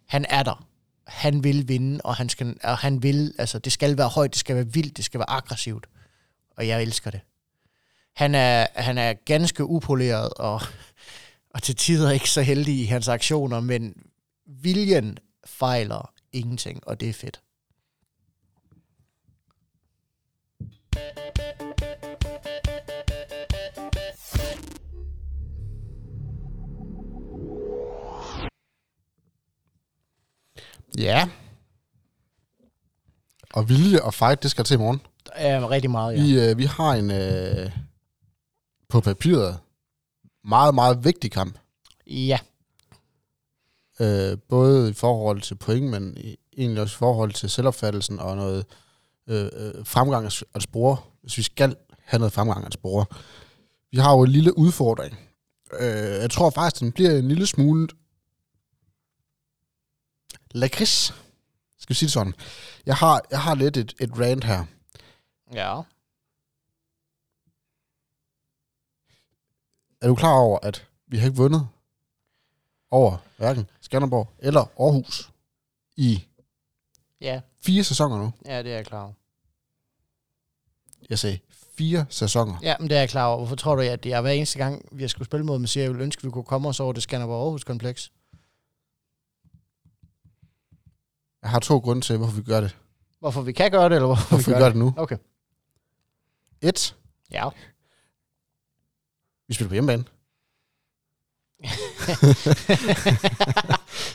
[0.07, 0.65] Han er der.
[1.08, 3.34] Han vil vinde, og han, skal, og han vil...
[3.38, 5.88] Altså, det skal være højt, det skal være vildt, det skal være aggressivt.
[6.58, 7.22] Og jeg elsker det.
[8.13, 10.62] Han er, han er ganske upoleret, og,
[11.50, 13.96] og til tider ikke så heldig i hans aktioner, men
[14.46, 17.41] viljen fejler ingenting, og det er fedt.
[30.98, 31.29] Ja.
[33.53, 35.01] Og vilje og fight, det skal til i morgen.
[35.39, 36.21] Ja, rigtig meget, ja.
[36.21, 37.71] Vi, øh, vi har en øh,
[38.89, 39.60] på papiret
[40.43, 41.60] meget, meget vigtig kamp.
[42.07, 42.39] Ja,
[44.01, 46.17] Øh, både i forhold til point, men
[46.57, 48.65] egentlig også i forhold til selvopfattelsen og noget
[49.29, 53.05] øh, øh, fremgang at spore, hvis vi skal have noget fremgang at spore.
[53.91, 55.19] Vi har jo en lille udfordring.
[55.79, 57.88] Øh, jeg tror faktisk, den bliver en lille smule
[60.53, 61.13] lakrids.
[61.77, 62.33] Skal vi sige det sådan?
[62.85, 64.65] Jeg har, jeg har lidt et, et rant her.
[65.53, 65.81] ja.
[70.01, 71.67] Er du klar over, at vi har ikke vundet
[72.91, 75.31] over hverken Skanderborg eller Aarhus
[75.97, 76.25] i
[77.21, 78.31] Ja, fire sæsoner nu?
[78.45, 79.13] ja, det er jeg klar over.
[81.09, 81.39] Jeg sagde
[81.77, 82.59] fire sæsoner.
[82.61, 83.37] Ja, men det er jeg klar over.
[83.37, 85.67] Hvorfor tror du, at det er hver eneste gang, vi har skulle spille mod dem,
[85.67, 88.11] siger, jeg ville ønske, at vi kunne komme os over det Skanderborg Aarhus kompleks?
[91.41, 92.77] Jeg har to grunde til, hvorfor vi gør det.
[93.19, 94.93] Hvorfor vi kan gøre det, eller hvorfor, Hvorfor vi gør det nu.
[94.97, 95.17] Okay.
[96.62, 96.95] Et,
[97.32, 97.49] Ja.
[99.47, 100.04] vi spiller på hjemmebane.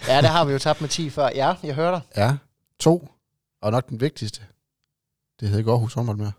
[0.09, 1.29] ja, det har vi jo tabt med 10 før.
[1.35, 2.01] Ja, jeg hører dig.
[2.17, 2.37] Ja.
[2.79, 3.09] To,
[3.63, 4.41] og nok den vigtigste,
[5.41, 6.33] det hedder ikke Aarhus håndbold mere.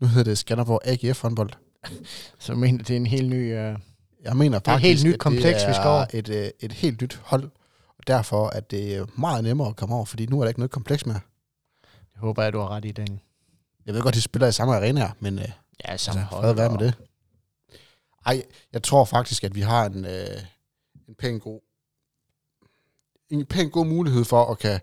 [0.00, 1.50] Nu hedder det Skanderborg AGF håndbold.
[2.38, 3.44] Så mener, det er en helt ny...
[3.72, 3.78] Uh...
[4.22, 6.06] Jeg mener er et faktisk, helt nyt kompleks, det vi skal er over.
[6.12, 7.50] et, øh, et helt nyt hold.
[8.06, 11.06] Derfor er det meget nemmere at komme over, fordi nu er der ikke noget kompleks
[11.06, 11.20] mere.
[12.14, 13.20] Jeg håber, at du har ret i den.
[13.86, 15.44] Jeg ved godt, de spiller i samme arena her, men øh,
[15.84, 16.94] Ja, altså, samme fred være med det.
[18.26, 20.26] Ej, jeg tror faktisk, at vi har en, øh,
[21.08, 21.60] en pæn god
[23.30, 24.80] en pæn god mulighed for at kan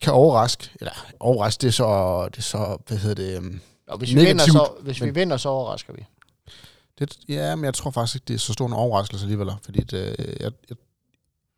[0.00, 3.98] kan overraske, eller overraske, det er så, det er så hvad hedder det, um, Og
[3.98, 6.06] hvis vi, Negativt, vinder, så, hvis vi men- vinder, så overrasker vi.
[6.98, 9.80] det, ja, men jeg tror faktisk ikke, det er så stor en overraskelse alligevel, fordi
[9.80, 10.76] det, øh, jeg, jeg,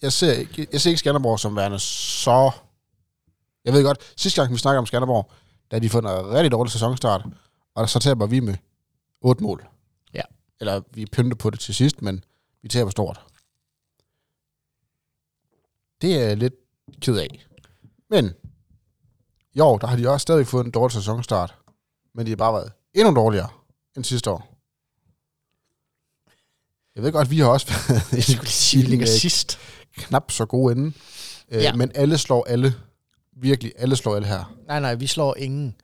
[0.02, 2.50] jeg, ser ikke, jeg ser ikke Skanderborg som værende så,
[3.64, 5.30] jeg ved godt, sidste gang vi snakkede om Skanderborg,
[5.70, 7.24] da de fået en rigtig dårlig sæsonstart,
[7.74, 8.54] og så taber vi med
[9.20, 9.68] otte mål.
[10.14, 10.22] Ja.
[10.60, 12.24] Eller vi pynter på det til sidst, men
[12.62, 13.20] vi taber stort.
[16.02, 16.54] Det er jeg lidt
[17.00, 17.46] ked af.
[18.10, 18.34] Men
[19.52, 21.54] i år, der har de også stadig fået en dårlig sæsonstart,
[22.14, 23.48] men de har bare været endnu dårligere
[23.96, 24.54] end sidste år.
[26.94, 29.58] Jeg ved godt, vi har også været Jeg skulle lige sige, vi ligger sidst.
[29.98, 30.92] Knap så gode ende.
[31.50, 31.72] Øh, Ja.
[31.74, 32.74] Men alle slår alle.
[33.42, 34.54] Virkelig, alle slår alle her.
[34.66, 35.74] Nej, nej, vi slår ingen.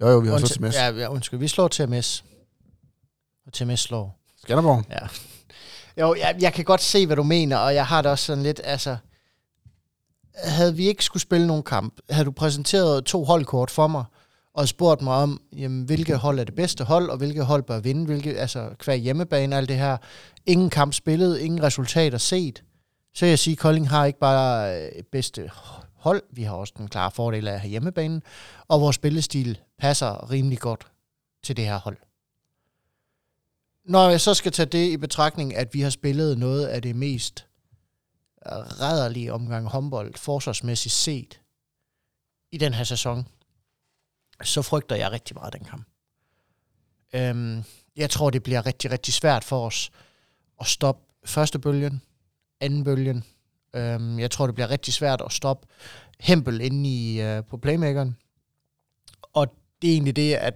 [0.00, 0.72] Jo, jo, vi har så Undta- til med.
[0.72, 1.40] Ja, ja, undskyld.
[1.40, 2.24] Vi slår TMS.
[3.46, 4.18] Og TMS slår.
[4.42, 4.84] Skanderborg.
[4.90, 4.98] Ja.
[6.00, 8.42] Jo, jeg, jeg kan godt se, hvad du mener, og jeg har det også sådan
[8.42, 8.96] lidt, altså...
[10.44, 14.04] Havde vi ikke skulle spille nogen kamp, havde du præsenteret to holdkort for mig,
[14.54, 17.80] og spurgt mig om, jamen, hvilke hold er det bedste hold, og hvilke hold bør
[17.80, 19.96] vinde, hvilke, altså hver hjemmebane, alt det her.
[20.46, 22.62] Ingen kamp spillet, ingen resultater set.
[23.16, 25.50] Så vil jeg sige, at Kolding har ikke bare øh, bedste
[25.94, 28.22] hold, vi har også den klare fordel af at have hjemmebanen,
[28.68, 30.86] og vores spillestil passer rimelig godt
[31.42, 31.96] til det her hold.
[33.84, 36.96] Når jeg så skal tage det i betragtning, at vi har spillet noget af det
[36.96, 37.46] mest
[38.46, 41.40] rædderlige omgang håndbold, forsvarsmæssigt set,
[42.52, 43.28] i den her sæson,
[44.42, 45.86] så frygter jeg rigtig meget den kamp.
[47.12, 47.64] Øhm,
[47.96, 49.90] jeg tror, det bliver rigtig, rigtig svært for os
[50.60, 52.02] at stoppe første bølgen,
[52.60, 53.24] anden bølgen,
[53.76, 55.66] Øhm, jeg tror, det bliver rigtig svært at stoppe
[56.20, 58.16] Hempel inde i, øh, på playmakeren.
[59.32, 60.54] Og det er egentlig det, at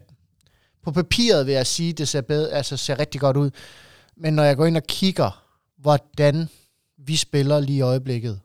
[0.82, 3.50] på papiret vil jeg sige, det ser, bedre, altså ser rigtig godt ud.
[4.16, 5.44] Men når jeg går ind og kigger,
[5.76, 6.48] hvordan
[6.96, 8.40] vi spiller lige i øjeblikket,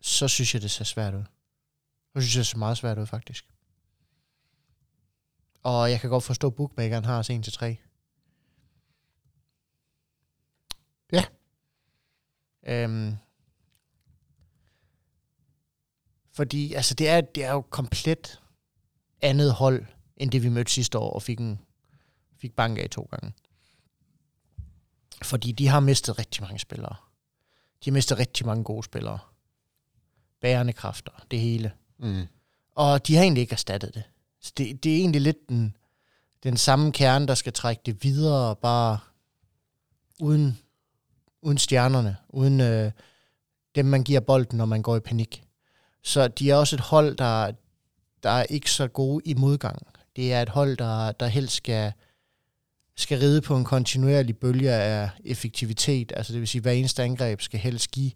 [0.00, 1.24] så synes jeg, det ser svært ud.
[2.14, 3.44] Så synes jeg, det ser meget svært ud, faktisk.
[5.62, 7.76] Og jeg kan godt forstå, at bookmakeren har os 1 til 3.
[11.12, 11.24] Ja.
[12.66, 13.16] Øhm,
[16.32, 18.40] fordi altså, det, er, det er jo komplet
[19.22, 21.60] andet hold, end det vi mødte sidste år og fik, en,
[22.38, 23.32] fik bank af to gange.
[25.22, 26.96] Fordi de har mistet rigtig mange spillere.
[27.84, 29.18] De har mistet rigtig mange gode spillere.
[30.40, 31.72] Bærende kræfter, det hele.
[31.98, 32.26] Mm.
[32.74, 34.02] Og de har egentlig ikke erstattet det.
[34.40, 35.76] Så det, det er egentlig lidt den,
[36.42, 38.98] den samme kerne, der skal trække det videre, bare
[40.20, 40.58] uden,
[41.42, 42.90] uden stjernerne, uden øh,
[43.74, 45.42] dem, man giver bolden, når man går i panik.
[46.02, 47.52] Så de er også et hold, der,
[48.22, 49.86] der er ikke så gode i modgang.
[50.16, 51.92] Det er et hold, der, der helst skal,
[52.96, 56.12] skal ride på en kontinuerlig bølge af effektivitet.
[56.16, 58.12] Altså det vil sige, at hver eneste angreb skal helst give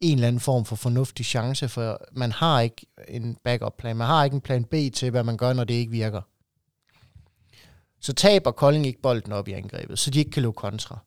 [0.00, 3.96] en eller anden form for fornuftig chance, for man har ikke en backup plan.
[3.96, 6.22] Man har ikke en plan B til, hvad man gør, når det ikke virker.
[8.00, 10.98] Så taber Kolding ikke bolden op i angrebet, så de ikke kan løbe kontra.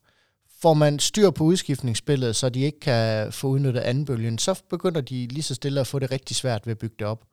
[0.62, 5.26] Får man styr på udskiftningsspillet, så de ikke kan få udnyttet andenbølgen, så begynder de
[5.26, 7.24] lige så stille at få det rigtig svært ved at bygge det op.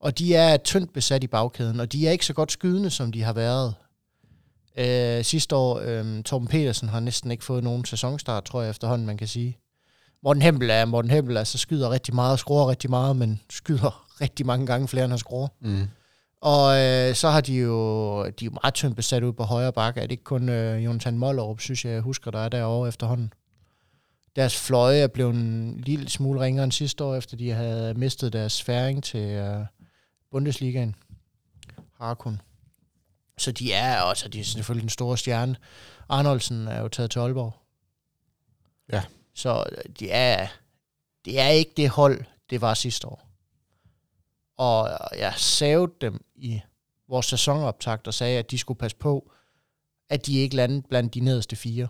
[0.00, 3.12] Og de er tyndt besat i bagkæden, og de er ikke så godt skydende, som
[3.12, 3.74] de har været.
[4.78, 9.06] Øh, sidste år, øh, Torben Petersen har næsten ikke fået nogen sæsonstart, tror jeg efterhånden,
[9.06, 9.58] man kan sige.
[10.22, 14.46] Morten Hempel er Morten Hempel, altså skyder rigtig meget, scorer rigtig meget, men skyder rigtig
[14.46, 15.48] mange gange flere, end han scorer.
[15.60, 15.88] Mm.
[16.44, 19.72] Og øh, så har de jo, de er jo meget tyndt besat ud på højre
[19.72, 20.00] bakke.
[20.00, 23.32] Er det ikke kun øh, Jonathan Mollerup, synes jeg, jeg husker, der er derovre efterhånden.
[24.36, 28.32] Deres fløje er blevet en lille smule ringere end sidste år, efter de havde mistet
[28.32, 29.66] deres færing til øh,
[30.30, 30.94] Bundesligaen.
[32.00, 32.40] Harkun.
[33.38, 35.56] Så de er også, de er selvfølgelig den store stjerne.
[36.08, 37.54] Arnoldsen er jo taget til Aalborg.
[38.92, 39.02] Ja.
[39.34, 40.46] Så øh, de er,
[41.24, 43.24] det er ikke det hold, det var sidste år.
[44.56, 46.60] Og jeg savede dem i
[47.08, 49.32] vores sæsonoptakt og sagde, at de skulle passe på,
[50.08, 51.88] at de ikke landede blandt de nederste fire.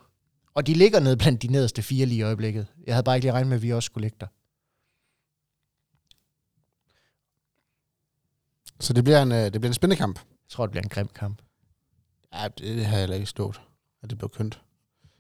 [0.54, 2.66] Og de ligger ned blandt de nederste fire lige i øjeblikket.
[2.86, 4.26] Jeg havde bare ikke lige regnet med, at vi også skulle ligge der.
[8.80, 10.18] Så det bliver en, øh, det bliver en spændende kamp.
[10.18, 11.42] Jeg tror, det bliver en grim kamp.
[12.32, 13.60] Ja, det, det har jeg heller ikke stået,
[14.02, 14.60] at det blev kønt.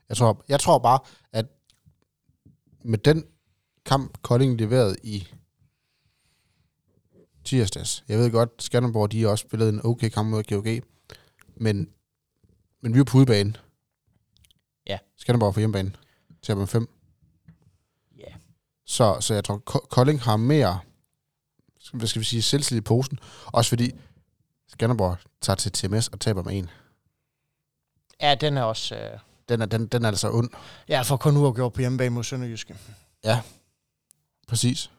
[0.08, 0.98] Jeg tror, jeg tror bare,
[1.32, 1.46] at
[2.82, 3.24] med den
[3.84, 5.28] kamp, Kolding leverede i
[7.44, 8.04] tirsdags.
[8.08, 10.82] Jeg ved godt, Skanderborg, de også spillet en okay kamp mod GOG,
[11.56, 11.88] men,
[12.80, 13.54] men vi er på udebane.
[14.86, 14.98] Ja.
[15.16, 15.92] Skanderborg på hjemmebane.
[16.42, 16.88] Til med 5.
[18.18, 18.34] Ja.
[18.86, 20.80] Så, så jeg tror, Ko- Kolding har mere,
[21.92, 23.18] hvad skal vi sige, selvtillid i posen.
[23.46, 23.92] Også fordi
[24.68, 26.70] Skanderborg tager til TMS og taber med en.
[28.20, 28.96] Ja, den er også...
[28.96, 29.18] Øh...
[29.48, 30.50] Den er, den, den er altså ond.
[30.88, 32.76] Jeg får kun uafgjort på hjemmebane mod Sønderjyske.
[34.48, 34.90] Præcis.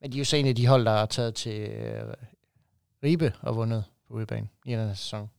[0.00, 2.14] Men de er jo så en af de hold, der er taget til øh,
[3.04, 5.30] Ribe og vundet på udebane i den her sæson.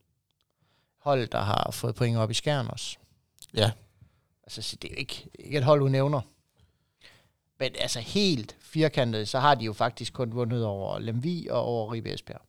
[0.98, 2.98] Hold, der har fået point op i skærn også.
[3.54, 3.72] Ja.
[4.44, 6.22] Altså, så det er jo ikke, ikke et hold, du nævner.
[7.60, 11.94] Men altså helt firkantet, så har de jo faktisk kun vundet over Lemvi og over
[11.94, 12.42] Ribe Esbjerg.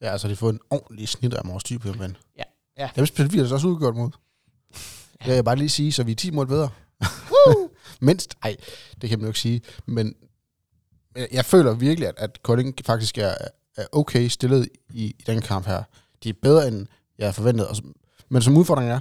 [0.00, 2.16] Ja, altså de har fået en ordentlig snit af vores type, men...
[2.38, 2.42] Ja,
[2.78, 2.90] ja.
[2.96, 4.10] Dem spillede vi altså også udgjort mod.
[5.20, 5.28] Ja.
[5.28, 6.70] Jeg vil bare lige sige, så vi er 10 mål bedre.
[8.00, 8.34] Mindst.
[8.42, 8.56] Ej,
[9.00, 9.60] det kan man jo ikke sige.
[9.86, 10.14] Men
[11.32, 13.34] jeg, føler virkelig, at, at Kolding faktisk er,
[13.76, 15.82] er okay stillet i, i den kamp her.
[16.22, 16.86] De er bedre, end
[17.18, 17.66] jeg havde forventet.
[17.68, 17.96] Og, som-
[18.28, 19.00] men som udfordring er,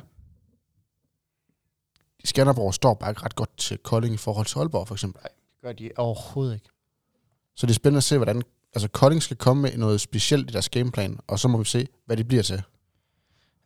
[2.26, 5.22] Skanderborg står bare ikke ret godt til Kolding i forhold til Aalborg, for eksempel.
[5.24, 6.70] Det gør de overhovedet ikke.
[7.56, 8.42] Så det er spændende at se, hvordan
[8.74, 11.88] altså Kolding skal komme med noget specielt i deres gameplan, og så må vi se,
[12.06, 12.64] hvad det bliver til.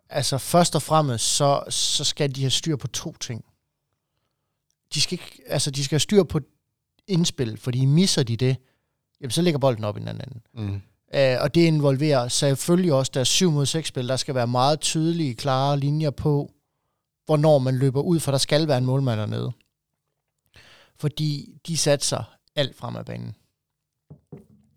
[0.09, 3.45] Altså først og fremmest, så, så skal de have styr på to ting.
[4.93, 6.39] De skal, ikke, altså, de skal have styr på
[7.07, 8.57] indspil, fordi misser de det,
[9.21, 10.41] jamen, så ligger bolden op i den anden.
[10.53, 10.81] Mm.
[11.15, 14.07] Øh, og det involverer selvfølgelig også deres 7 mod 6 spil.
[14.07, 16.51] Der skal være meget tydelige, klare linjer på,
[17.25, 19.51] hvornår man løber ud, for der skal være en målmand dernede.
[20.95, 23.35] Fordi de satser alt frem af banen.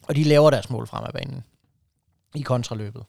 [0.03, 1.45] Og de laver deres mål frem af banen
[2.35, 3.05] i kontraløbet.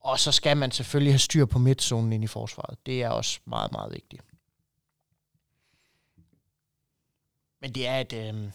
[0.00, 2.78] Og så skal man selvfølgelig have styr på midtzonen ind i forsvaret.
[2.86, 4.22] Det er også meget, meget vigtigt.
[7.62, 8.50] Men det er et, øh,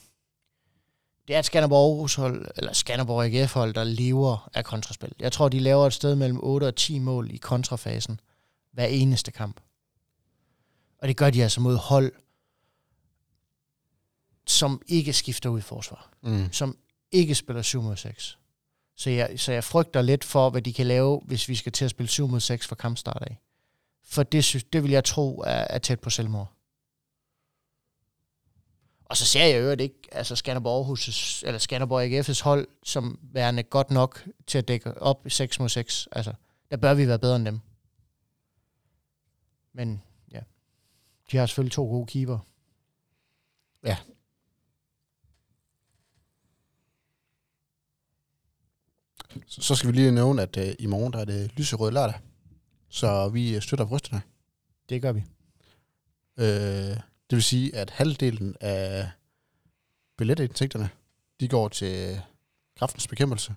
[1.27, 5.13] det er et Skanderborg Aarhus hold, eller Skanderborg AGF hold, der lever af kontraspil.
[5.19, 8.19] Jeg tror, de laver et sted mellem 8 og 10 mål i kontrafasen
[8.71, 9.61] hver eneste kamp.
[10.99, 12.11] Og det gør de altså mod hold,
[14.47, 16.09] som ikke skifter ud i forsvar.
[16.23, 16.51] Mm.
[16.51, 16.77] Som
[17.11, 18.37] ikke spiller 7 mod 6.
[18.95, 21.85] Så jeg, så jeg frygter lidt for, hvad de kan lave, hvis vi skal til
[21.85, 23.37] at spille 7 mod 6 fra kampstart af.
[24.05, 26.53] For det, sy- det vil jeg tro er, er tæt på selvmord.
[29.09, 33.63] Og så ser jeg jo ikke, altså Skanderborg Aarhus' eller Skanderborg AGF's hold, som værende
[33.63, 36.07] godt nok til at dække op i 6 mod 6.
[36.11, 36.33] Altså,
[36.71, 37.59] der bør vi være bedre end dem.
[39.73, 40.39] Men ja,
[41.31, 42.39] de har selvfølgelig to gode keeper.
[49.47, 52.19] Så, så skal vi lige nævne, at øh, i morgen der er det lyserød lørdag.
[52.89, 54.21] Så vi støtter brysterne.
[54.89, 55.23] Det gør vi.
[56.37, 56.97] Øh,
[57.29, 59.09] det vil sige, at halvdelen af
[60.17, 60.89] billetindtægterne,
[61.39, 62.21] de går til
[62.79, 63.55] kraftens bekæmpelse.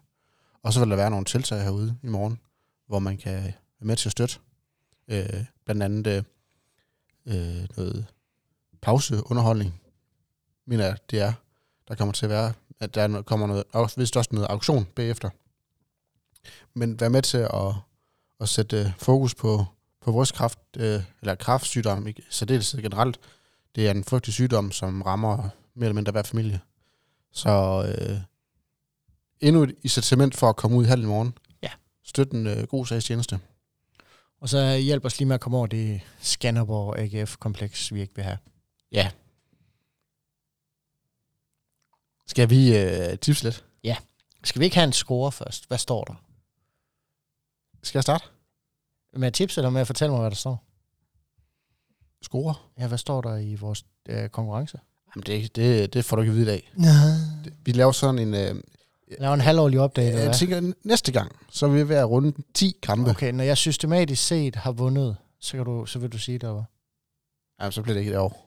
[0.62, 2.40] Og så vil der være nogle tiltag herude i morgen,
[2.86, 4.38] hvor man kan være med til at støtte.
[5.08, 6.22] Øh, blandt andet øh,
[7.26, 8.06] øh noget
[8.82, 9.80] pauseunderholdning,
[10.66, 11.32] mener jeg, det er.
[11.88, 15.30] Der kommer til at være, at der kommer noget, og vist også noget auktion bagefter.
[16.74, 17.74] Men vær med til at,
[18.40, 19.64] at sætte øh, fokus på,
[20.00, 23.20] på brystkræft, øh, eller kraftsygdom i særdeleshed generelt.
[23.74, 25.36] Det er en frygtelig sygdom, som rammer
[25.74, 26.60] mere eller mindre hver familie.
[27.32, 28.20] Så øh,
[29.40, 31.38] endnu et incitament for at komme ud i halv i morgen.
[31.62, 31.70] Ja.
[32.04, 33.40] Støt en øh, god sagstjeneste.
[34.40, 38.24] Og så hjælp os lige med at komme over det Skanderborg AGF-kompleks, vi ikke vil
[38.24, 38.38] have.
[38.92, 39.10] Ja.
[42.26, 43.64] Skal vi øh, tipse lidt?
[44.44, 45.68] Skal vi ikke have en score først?
[45.68, 46.14] Hvad står der?
[47.82, 48.24] Skal jeg starte?
[49.12, 50.64] Med at tipse eller med at fortælle mig, hvad der står?
[52.22, 52.54] Score?
[52.78, 54.78] Ja, hvad står der i vores øh, konkurrence?
[55.16, 56.70] Jamen, det, det, det får du ikke at vide i dag.
[56.74, 56.90] Nej.
[57.64, 58.34] Vi laver sådan en...
[58.34, 58.54] Øh,
[59.18, 62.76] Lav en halvårlig update, eller jeg tænker, næste gang, så vil vi være rundt 10
[62.82, 63.10] kampe.
[63.10, 63.32] Okay.
[63.32, 66.64] Når jeg systematisk set har vundet, så, kan du, så vil du sige det, eller
[67.60, 68.44] Jamen, så bliver det ikke et år.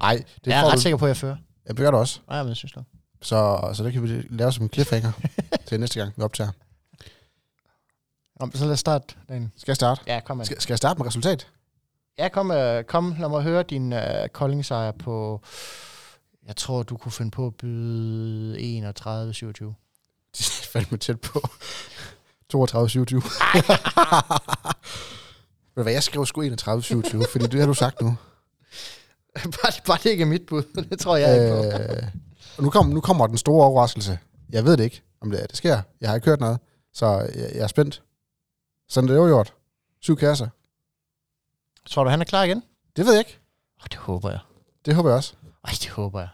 [0.00, 0.80] Ej, det jeg er ret du.
[0.80, 1.36] sikker på, at jeg fører.
[1.66, 2.20] Ja, det gør du også.
[2.28, 2.84] Nej, men jeg synes det.
[3.22, 5.12] Så, så det kan vi lave som en cliffhanger
[5.66, 6.50] til næste gang, vi optager.
[8.40, 9.52] Nå, så lad os starte den.
[9.56, 10.00] Skal jeg starte?
[10.06, 10.44] Ja, kom med.
[10.44, 11.46] Skal, skal jeg starte med resultat?
[12.18, 15.40] Ja, kom, øh, kom lad mig høre din øh, Kolding-sejr på...
[16.46, 19.64] Jeg tror, du kunne finde på at byde 31-27.
[20.38, 21.38] De faldt mig tæt på.
[21.38, 21.38] 32-27.
[25.74, 26.48] Ved hvad, jeg skrev sgu 31-27,
[27.32, 28.06] fordi det har du sagt nu.
[29.34, 30.62] bare, det, bare det ikke er mit bud.
[30.90, 31.82] det tror jeg ikke på.
[31.92, 32.02] Øh,
[32.56, 34.18] og nu, kom, nu kommer den store overraskelse.
[34.50, 35.80] Jeg ved det ikke, om det, det sker.
[36.00, 36.58] Jeg har ikke hørt noget,
[36.94, 38.02] så jeg, jeg er spændt.
[38.88, 39.54] Sådan det er jo gjort.
[40.00, 40.48] Syv kasser.
[41.90, 42.62] Tror du, han er klar igen?
[42.96, 43.38] Det ved jeg ikke.
[43.80, 44.40] Oh, det håber jeg.
[44.84, 45.34] Det håber jeg også.
[45.64, 46.28] Ej, det håber jeg.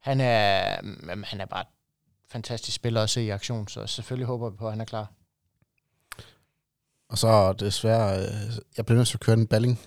[0.00, 0.76] Han er,
[1.08, 1.64] jamen, han er bare
[2.28, 5.12] fantastisk spiller at se i aktion, så selvfølgelig håber vi på, at han er klar.
[7.08, 9.80] Og så desværre, øh, jeg bliver nødt til at køre en balling.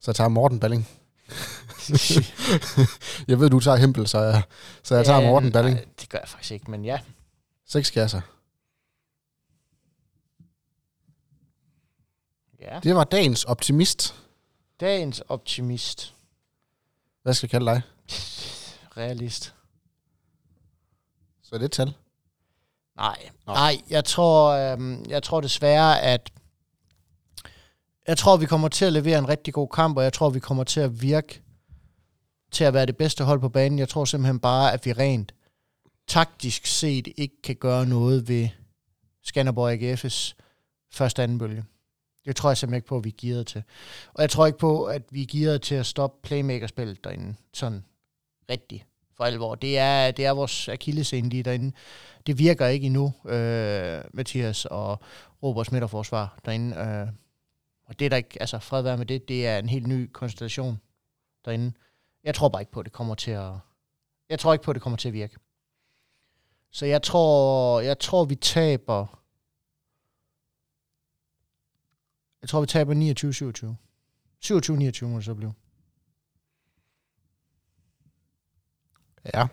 [0.00, 0.88] Så jeg tager Morten Balling.
[3.28, 4.42] jeg ved, du tager Hempel, så jeg,
[4.82, 5.76] så jeg tager Ja, Morten Balling.
[5.76, 7.00] nej, det gør jeg faktisk ikke, men ja.
[7.66, 8.20] Seks kasser.
[12.62, 12.80] Ja.
[12.82, 14.14] Det var dagens optimist.
[14.80, 16.14] Dagens optimist.
[17.22, 17.82] Hvad skal jeg kalde dig?
[18.96, 19.54] Realist.
[21.42, 21.94] Så er det et tal.
[22.96, 23.52] Nej, Nå.
[23.52, 26.32] nej, jeg tror, øhm, jeg tror desværre, at
[28.08, 30.40] jeg tror, vi kommer til at levere en rigtig god kamp, og jeg tror, vi
[30.40, 31.42] kommer til at virke
[32.50, 33.78] til at være det bedste hold på banen.
[33.78, 35.34] Jeg tror simpelthen bare, at vi rent
[36.06, 38.48] taktisk set ikke kan gøre noget ved
[39.22, 40.34] Skanderborg AGF's
[40.92, 41.64] første anden bølge.
[42.24, 43.62] Det tror jeg simpelthen ikke på, at vi er gearet til.
[44.14, 47.84] Og jeg tror ikke på, at vi er gearet til at stoppe playmakerspillet derinde sådan
[48.50, 49.54] rigtigt for alvor.
[49.54, 51.72] Det er, det er vores akillescene lige derinde.
[52.26, 54.98] Det virker ikke endnu, øh, Mathias og
[55.42, 56.76] Roberts midterforsvar derinde.
[56.76, 57.08] Øh,
[57.84, 60.10] og det er der ikke, altså fred være med det, det er en helt ny
[60.12, 60.80] konstellation
[61.44, 61.72] derinde.
[62.24, 63.52] Jeg tror bare ikke på, at det kommer til at,
[64.28, 65.36] jeg tror ikke på, at det kommer til at virke.
[66.70, 69.21] Så jeg tror, jeg tror, vi taber,
[72.42, 73.76] jeg tror, vi taber 29-27.
[75.04, 75.54] 27-29 må det så blive.
[79.34, 79.46] Ja.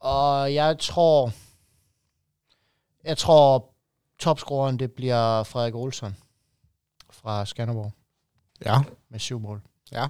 [0.00, 1.32] Og jeg tror,
[3.04, 3.74] jeg tror,
[4.18, 6.16] topscoreren det bliver Frederik Olsson
[7.10, 7.92] fra Skanderborg
[8.64, 8.78] Ja.
[9.08, 9.62] med syv mål.
[9.92, 10.06] Ja.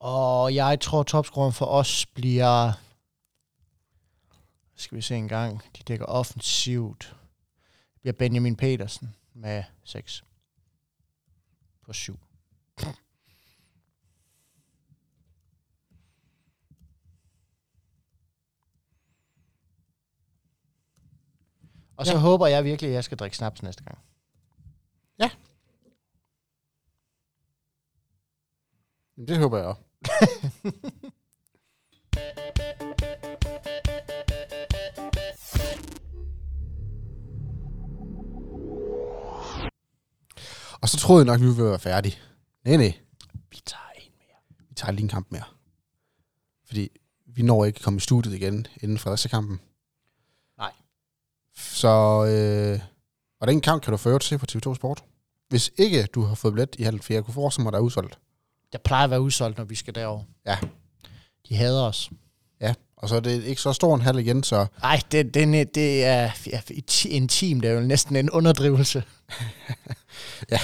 [0.00, 2.72] Og jeg tror, topscoreren for os bliver...
[4.76, 5.62] Skal vi se en gang.
[5.78, 7.16] De dækker offensivt.
[7.94, 10.24] Det bliver Benjamin Petersen med 6
[11.82, 12.18] på 7.
[21.96, 22.16] Og så Ja.
[22.18, 22.22] ja.
[22.22, 23.98] håber jeg virkelig, at jeg skal drikke snaps næste gang.
[29.26, 29.82] Det håber jeg også.
[40.82, 42.18] Og så troede jeg nok, at vi ville være færdige.
[42.64, 42.94] Nej, nej.
[43.50, 44.64] Vi tager en mere.
[44.68, 45.44] Vi tager lige en kamp mere.
[46.66, 46.88] Fordi
[47.26, 49.60] vi når ikke at komme i studiet igen inden Fredericia-kampen.
[50.58, 50.72] Nej.
[51.56, 51.88] Så,
[52.24, 52.80] øh,
[53.40, 55.04] og den kamp kan du øvrigt se på TV2 Sport.
[55.48, 58.18] Hvis ikke du har fået billet i halv 4, kunne forestille mig, der er udsolgt.
[58.72, 60.22] Jeg plejer at være udsolgt, når vi skal derover.
[60.46, 60.58] Ja.
[61.48, 62.10] De hader os.
[62.60, 65.74] Ja, og så er det ikke så stor en halv igen, så Nej, det, det,
[65.74, 66.60] det er ja,
[67.06, 69.02] en team, det er jo næsten en underdrivelse.
[70.50, 70.58] Ja.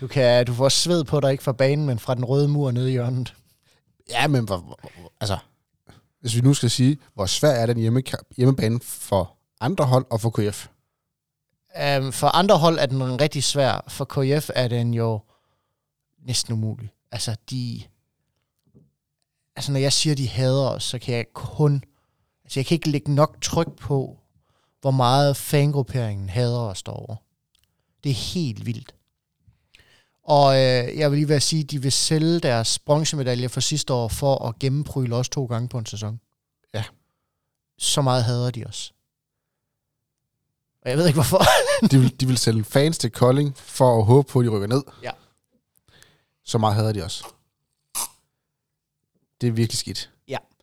[0.00, 2.70] Du, kan, du får sved på dig, ikke fra banen, men fra den røde mur
[2.70, 3.34] nede i hjørnet.
[4.10, 5.38] ja, men hvor, hvor, hvor- altså,
[6.20, 8.02] hvis vi nu skal sige, hvor svær er den hjemme,
[8.36, 10.66] hjemmebane for andre hold og for KF?
[11.98, 13.84] Um, for andre hold er den rigtig svær.
[13.88, 15.20] For KF er den jo
[16.26, 16.90] næsten umulig.
[17.12, 17.82] Altså, de...
[19.56, 21.84] Altså, når jeg siger, de hader os, så kan jeg kun...
[22.44, 24.18] Altså, jeg kan ikke lægge nok tryk på,
[24.80, 27.16] hvor meget fangrupperingen hader os derovre.
[28.04, 28.94] Det er helt vildt.
[30.24, 33.60] Og øh, jeg vil lige være at sige, at de vil sælge deres bronzemedalje fra
[33.60, 36.20] sidste år for at gennempryle os to gange på en sæson.
[36.74, 36.84] Ja.
[37.78, 38.94] Så meget hader de os.
[40.82, 41.42] Og jeg ved ikke, hvorfor.
[41.90, 44.68] De vil, de vil sælge fans til Kolding for at håbe på, at de rykker
[44.68, 44.82] ned.
[45.02, 45.10] Ja.
[46.44, 47.24] Så meget hader de også.
[49.40, 50.10] Det er virkelig skidt.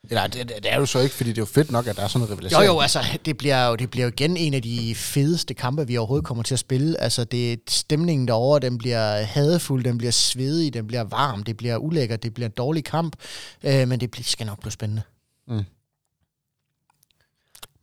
[0.03, 0.09] Ja.
[0.09, 2.03] Eller det, det, er jo så ikke, fordi det er jo fedt nok, at der
[2.03, 2.67] er sådan en Jo, rivalisering.
[2.67, 5.97] jo, altså, det bliver jo, det bliver jo igen en af de fedeste kampe, vi
[5.97, 7.01] overhovedet kommer til at spille.
[7.01, 11.77] Altså, det, stemningen derovre, den bliver hadefuld, den bliver svedig, den bliver varm, det bliver
[11.77, 13.15] ulækkert, det bliver en dårlig kamp,
[13.63, 15.01] øh, men det bliver, skal nok blive spændende.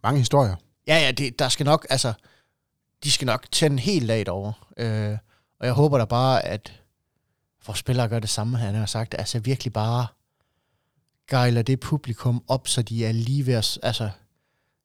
[0.03, 0.57] Mange historier.
[0.87, 2.13] Ja, ja, det, der skal nok, altså,
[3.05, 4.53] de skal nok tænde helt af derovre.
[4.77, 5.19] Øh,
[5.61, 6.73] og jeg håber da bare, at
[7.67, 9.15] vores spillere gør det samme, han har sagt.
[9.19, 10.07] Altså virkelig bare
[11.31, 13.79] gejler det publikum op, så de er lige ved at...
[13.83, 14.11] Altså,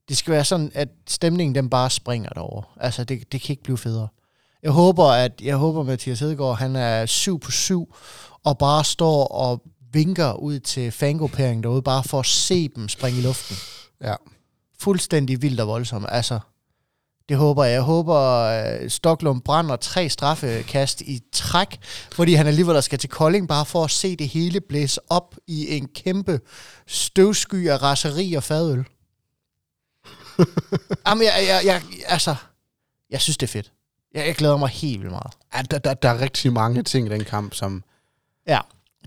[0.10, 2.64] det skal være sådan, at stemningen den bare springer derovre.
[2.80, 4.08] Altså, det, det kan ikke blive federe.
[4.64, 7.96] Jeg håber, at jeg håber, Mathias Hedegaard, han er syv på syv,
[8.44, 13.20] og bare står og vinker ud til fangrupperingen derude, bare for at se dem springe
[13.20, 13.56] i luften
[14.04, 14.16] Ja.
[14.80, 16.06] fuldstændig vildt og voldsomt.
[16.10, 16.40] Altså,
[17.32, 17.74] det håber jeg.
[17.74, 21.80] Jeg håber, uh, Stoklund brænder tre straffekast i træk,
[22.12, 25.36] fordi han alligevel der skal til Kolding, bare for at se det hele blæse op
[25.48, 26.40] i en kæmpe
[26.88, 28.78] støvsky af raseri og fadøl.
[31.08, 32.36] Jamen, jeg, jeg, jeg, altså,
[33.10, 33.72] jeg synes, det er fedt.
[34.14, 35.34] Jeg, jeg glæder mig helt vildt meget.
[35.56, 37.84] ja der, der, der er rigtig mange ting i den kamp, som...
[38.48, 38.60] Ja.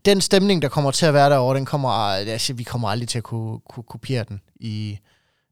[0.04, 3.18] Den stemning, der kommer til at være derovre, den kommer, altså, vi kommer aldrig til
[3.18, 4.98] at kunne, kunne kopiere den i,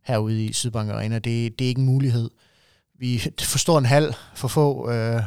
[0.05, 1.15] herude i Sydbank Arena.
[1.15, 2.31] Det, det er ikke en mulighed.
[3.03, 5.23] Vi forstår en halv for få, øh,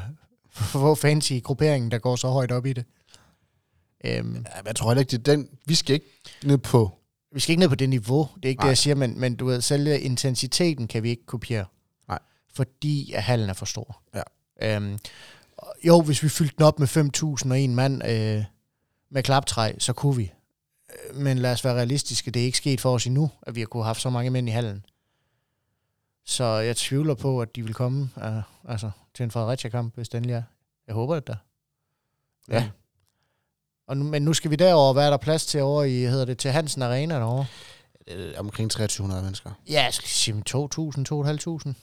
[0.51, 2.85] for få fans i grupperingen, der går så højt op i det.
[4.05, 5.49] Øhm, Ja, jeg tror heller ikke, det er den...
[5.65, 6.91] Vi skal ikke ned på...
[7.31, 8.65] vi skal ikke ned på det niveau, det er ikke Nej.
[8.65, 11.65] det, jeg siger, men, men du ved, selve intensiteten kan vi ikke kopiere.
[12.07, 12.19] Nej.
[12.53, 14.01] Fordi at hallen er for stor.
[14.15, 14.75] Ja.
[14.75, 14.99] Øhm,
[15.83, 16.87] jo, hvis vi fyldte den op med
[17.45, 18.43] 5.000 og en mand øh,
[19.11, 20.31] med klaptræ, så kunne vi.
[21.09, 23.59] Øh, Men lad os være realistiske, det er ikke sket for os endnu, at vi
[23.59, 24.85] har kunne have haft så mange mænd i hallen.
[26.25, 30.33] Så jeg tvivler på, at de vil komme øh, altså, til en Fredericia-kamp, hvis endelig
[30.33, 30.43] er.
[30.87, 31.35] Jeg håber det da.
[32.49, 32.59] Ja.
[32.61, 32.71] Men-
[33.87, 34.93] Og nu, men nu skal vi derover.
[34.93, 37.45] Hvad er der plads til over i, hedder det, til Hansen Arena derovre?
[38.07, 39.51] Øh, omkring 2300 mennesker.
[39.69, 41.73] Ja, jeg skal sige 2.000, 2.500.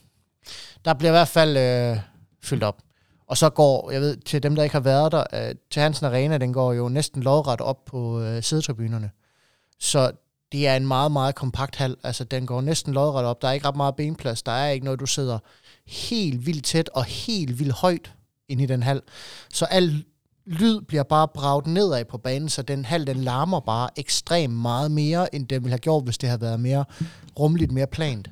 [0.85, 1.98] Der bliver i hvert fald øh,
[2.42, 2.83] fyldt op.
[3.26, 6.07] Og så går, jeg ved, til dem, der ikke har været der, øh, til Hansen
[6.07, 9.11] Arena, den går jo næsten lodret op på øh, sædetribunerne.
[9.78, 10.12] Så
[10.52, 11.96] det er en meget, meget kompakt hal.
[12.02, 13.42] Altså, den går næsten lodret op.
[13.42, 14.42] Der er ikke ret meget benplads.
[14.42, 15.38] Der er ikke noget, du sidder
[15.86, 18.12] helt vildt tæt og helt vildt højt
[18.48, 19.02] inde i den hal.
[19.52, 20.04] Så al
[20.46, 24.90] lyd bliver bare braget nedad på banen, så den hal, den larmer bare ekstremt meget
[24.90, 26.84] mere, end den ville have gjort, hvis det havde været mere
[27.38, 28.30] rumligt, mere plant.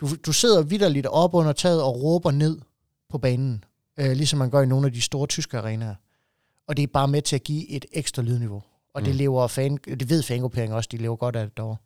[0.00, 2.58] Du, du sidder vidderligt op under taget og råber ned
[3.10, 3.64] på banen,
[3.98, 5.94] øh, ligesom man gør i nogle af de store tyske arenaer.
[6.68, 8.62] Og det er bare med til at give et ekstra lydniveau.
[8.96, 9.18] Og det Mm.
[9.18, 11.76] lever fan, det ved fangrupperingen også, de lever godt af det derovre.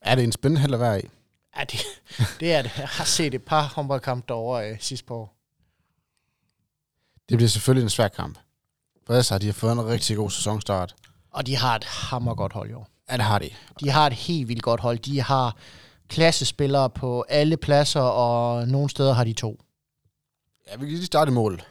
[0.00, 1.08] Er det en spændende held at være i?
[1.56, 1.80] Ja, det,
[2.40, 2.70] det er det.
[2.78, 5.36] Jeg har set et par håndboldkampe derovre øh, sidste par år.
[7.28, 8.38] Det bliver selvfølgelig en svær kamp.
[9.06, 10.94] For har de fået en rigtig god sæsonstart.
[11.30, 12.88] Og de har et hammergodt hold i år.
[13.10, 13.50] Ja, det har de.
[13.80, 14.98] De har et helt vildt godt hold.
[14.98, 15.56] De har
[16.08, 19.60] klassespillere på alle pladser, og nogle steder har de to.
[20.66, 21.62] Ja, vi kan lige starte i mål.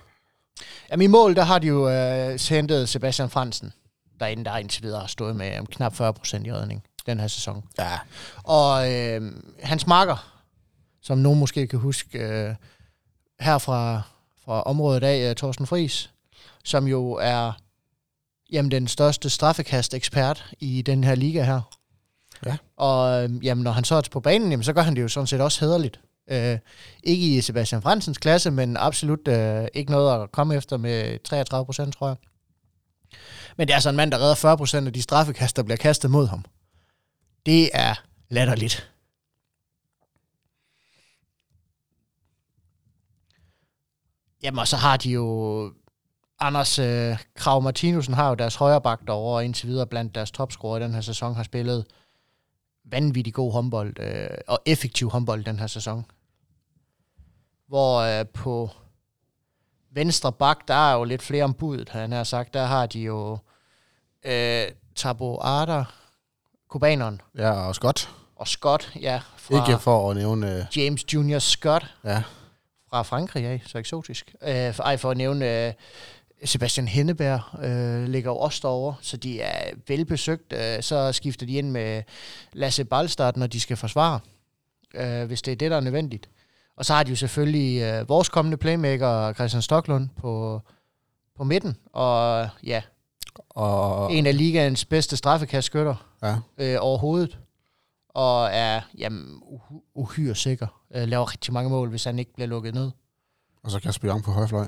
[0.92, 3.74] Jamen i mål, der har de jo øh, hentet Sebastian Fransen,
[4.20, 7.28] derinde, der indtil videre har stået med um, knap 40 procent i redning den her
[7.28, 7.64] sæson.
[7.80, 8.00] Ja,
[8.44, 9.22] Og øh,
[9.64, 10.42] hans marker,
[11.02, 12.56] som nogen måske kan huske, øh,
[13.40, 14.02] her fra,
[14.46, 16.10] fra området af, øh, Thorsten Friis,
[16.64, 17.52] som jo er
[18.52, 21.62] Jamen, den største straffekast-ekspert i den her liga her.
[22.46, 22.58] Ja.
[22.78, 25.08] Og øhm, jamen, når han så er på banen, jamen, så gør han det jo
[25.08, 26.00] sådan set også hederligt.
[26.30, 26.60] Øh,
[27.04, 31.66] ikke i Sebastian Fransens klasse, men absolut øh, ikke noget at komme efter med 33
[31.66, 32.16] procent, tror jeg.
[33.58, 35.78] Men det er altså en mand, der redder 40 procent af de straffekast, der bliver
[35.78, 36.46] kastet mod ham.
[37.46, 37.96] Det er
[38.30, 38.92] latterligt.
[44.44, 45.74] Jamen, og så har de jo...
[46.42, 50.80] Anders øh, Krav Martinussen har jo deres højre derovre, og indtil videre blandt deres topscorer
[50.80, 51.86] i den her sæson har spillet
[52.86, 56.06] vanvittig god håndbold, øh, og effektiv håndbold den her sæson.
[57.70, 58.70] Hvor øh, på
[59.92, 62.54] venstre bak, der er jo lidt flere om budet, han har sagt.
[62.54, 63.38] Der har de jo
[64.26, 64.64] øh,
[64.96, 65.84] Tabo Arda,
[66.68, 68.10] kubaneren, Ja, og Scott.
[68.36, 70.58] og Scott, ja, fra Ikke for at nævne...
[70.58, 72.24] Øh, James Junior Scott ja,
[72.90, 74.36] fra Frankrig af, så eksotisk.
[74.42, 75.74] Øh, for, ej, for at nævne øh,
[76.46, 80.54] Sebastian Henneberg øh, ligger jo også derovre, så de er velbesøgt.
[80.54, 82.04] Øh, så skifter de ind med
[82.54, 84.20] Lasse Ballstad, når de skal forsvare,
[84.94, 86.30] øh, hvis det er det, der er nødvendigt.
[86.80, 90.62] Og så har de jo selvfølgelig øh, vores kommende playmaker, Christian Stoklund, på,
[91.38, 91.78] på midten.
[91.94, 92.82] Og ja,
[93.50, 94.14] og...
[94.14, 97.40] en af ligaens bedste straffekastskytter Ja, øh, overhovedet.
[98.10, 100.68] Og er jamen, uhy- uhyre sikker.
[100.96, 102.92] Øh, laver rigtig mange mål, hvis han ikke bliver lukket ned.
[103.64, 104.68] og så Kasper Young på højre fløj.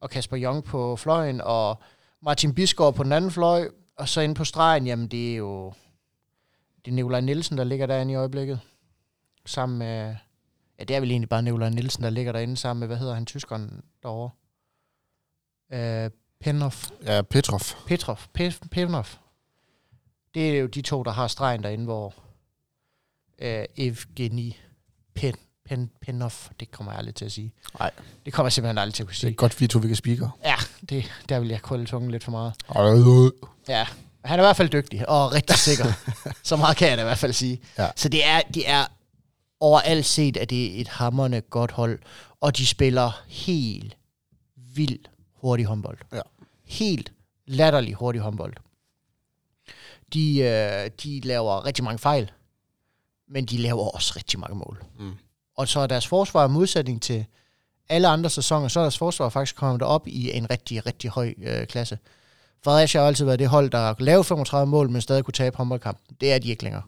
[0.00, 1.78] og Kasper Jong på fløjen, og
[2.22, 5.72] Martin Bisgaard på den anden fløj, og så inde på stregen, jamen det er jo
[6.84, 8.60] det er Nikolaj Nielsen, der ligger derinde i øjeblikket.
[9.46, 10.16] Sammen med,
[10.78, 13.14] ja det er vel egentlig bare Nikolaj Nielsen, der ligger derinde sammen med, hvad hedder
[13.14, 14.30] han, tyskeren derovre?
[15.72, 16.10] Øh,
[16.40, 16.90] Penhoff.
[17.04, 17.60] Ja, Petrov.
[17.86, 18.18] Petrov.
[18.38, 19.16] Pe- Penhoff.
[20.34, 22.14] Det er jo de to, der har stregen derinde, hvor
[23.38, 24.56] øh, Evgeni
[25.14, 27.52] Pen, Pen, Penhoff, det kommer jeg aldrig til at sige.
[27.78, 27.90] Nej.
[28.24, 29.30] Det kommer jeg simpelthen aldrig til at kunne Det sige.
[29.30, 30.38] er godt, vi to vi kan speaker.
[30.44, 30.54] Ja,
[30.88, 32.54] det, der vil jeg krølle tungen lidt for meget.
[33.68, 33.86] Ja,
[34.24, 35.84] han er i hvert fald dygtig og rigtig sikker.
[36.42, 37.60] så meget kan jeg da i hvert fald sige.
[37.78, 37.90] Ja.
[37.96, 38.86] Så det er, det er
[39.60, 41.98] overalt set, at det er et hammerne godt hold,
[42.40, 43.96] og de spiller helt
[44.56, 45.98] vildt hurtig håndbold.
[46.12, 46.20] Ja.
[46.64, 47.12] Helt
[47.46, 48.54] latterlig hurtig håndbold.
[50.12, 52.30] De, øh, de laver rigtig mange fejl,
[53.28, 54.84] men de laver også rigtig mange mål.
[54.98, 55.12] Mm.
[55.56, 57.26] Og så er deres forsvar i modsætning til
[57.88, 61.34] alle andre sæsoner, så er deres forsvar faktisk kommet op i en rigtig, rigtig høj
[61.42, 61.98] øh, klasse.
[62.64, 66.16] Fredericia har altid været det hold, der lavede 35 mål, men stadig kunne tabe håndboldkampen.
[66.20, 66.82] Det er de ikke længere.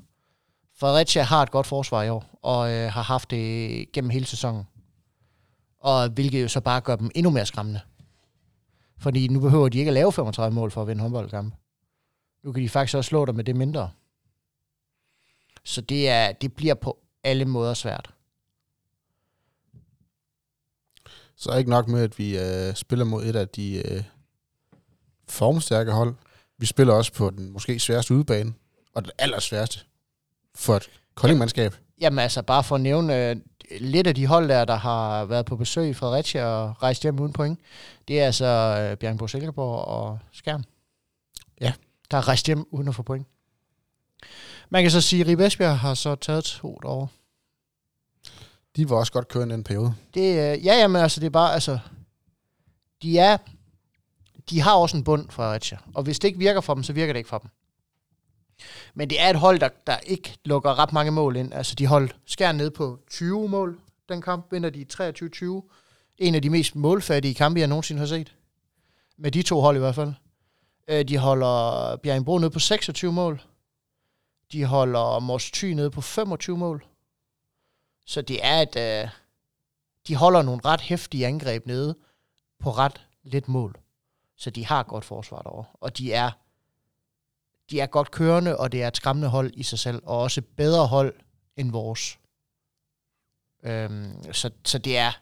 [0.81, 4.67] Fredericia har et godt forsvar i år, og øh, har haft det gennem hele sæsonen.
[5.79, 7.81] Og hvilket jo så bare gør dem endnu mere skræmmende.
[8.99, 11.55] Fordi nu behøver de ikke at lave 35 mål for at vinde håndboldkamp.
[12.45, 13.91] Nu kan de faktisk også slå dig med det mindre.
[15.65, 18.15] Så det, er, det bliver på alle måder svært.
[21.37, 24.03] Så ikke nok med, at vi øh, spiller mod et af de øh,
[25.29, 26.15] formstærke hold.
[26.59, 28.53] Vi spiller også på den måske sværeste udebane,
[28.95, 29.90] og den allersværeste
[30.55, 31.75] for et koldingmandskab.
[32.01, 33.37] Jamen altså, bare for at nævne øh,
[33.81, 37.21] lidt af de hold der, der har været på besøg i Fredericia og rejst hjem
[37.21, 37.59] uden point,
[38.09, 40.65] det er altså øh, Bjergenborg Silkeborg og Skjern.
[41.61, 41.73] Ja.
[42.11, 43.27] Der har rejst hjem uden at få point.
[44.71, 47.11] Man kan så sige, at Ribe Esbjerg har så taget to år.
[48.77, 49.95] De var også godt kørende den periode.
[50.15, 51.79] Det, øh, ja, jamen altså, det er bare, altså,
[53.03, 53.37] de er,
[54.51, 56.93] de har også en bund fra Fredericia, og hvis det ikke virker for dem, så
[56.93, 57.51] virker det ikke for dem.
[58.95, 61.55] Men det er et hold, der, der ikke lukker ret mange mål ind.
[61.55, 63.81] Altså, de holdt skær ned på 20 mål.
[64.09, 64.87] Den kamp vinder de
[65.63, 65.71] 23-20.
[66.19, 68.35] En af de mest målfattige kampe, jeg nogensinde har set.
[69.17, 70.13] Med de to hold i hvert fald.
[70.89, 73.43] Øh, De holder Bjergenbro ned på 26 mål.
[74.53, 76.85] De holder Mors Thy ned på 25 mål.
[78.07, 78.77] Så det er et...
[78.77, 79.09] Øh,
[80.09, 81.97] de holder nogle ret hæftige angreb nede
[82.59, 83.77] på ret lidt mål.
[84.37, 85.65] Så de har godt forsvar derovre.
[85.75, 86.31] Og de er,
[87.71, 90.43] de er godt kørende, og det er et skræmmende hold i sig selv, og også
[90.57, 91.15] bedre hold
[91.57, 92.19] end vores.
[93.63, 95.13] Øhm, så, så det er,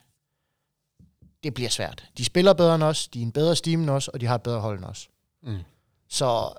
[1.43, 2.09] det bliver svært.
[2.17, 4.35] De spiller bedre end os, de er en bedre steam end os, og de har
[4.35, 5.09] et bedre hold end os.
[5.43, 5.59] Mm.
[6.07, 6.53] Så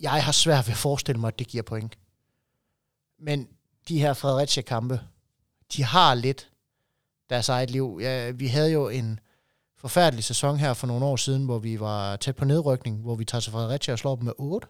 [0.00, 1.98] jeg har svært ved at forestille mig, at det giver point.
[3.18, 3.48] Men
[3.88, 5.00] de her Fredericia-kampe,
[5.72, 6.50] de har lidt
[7.30, 7.98] deres eget liv.
[8.02, 9.20] Ja, vi havde jo en
[9.82, 13.24] forfærdelig sæson her for nogle år siden, hvor vi var tæt på nedrykning, hvor vi
[13.24, 14.68] tager til Fredericia og slår dem med 8.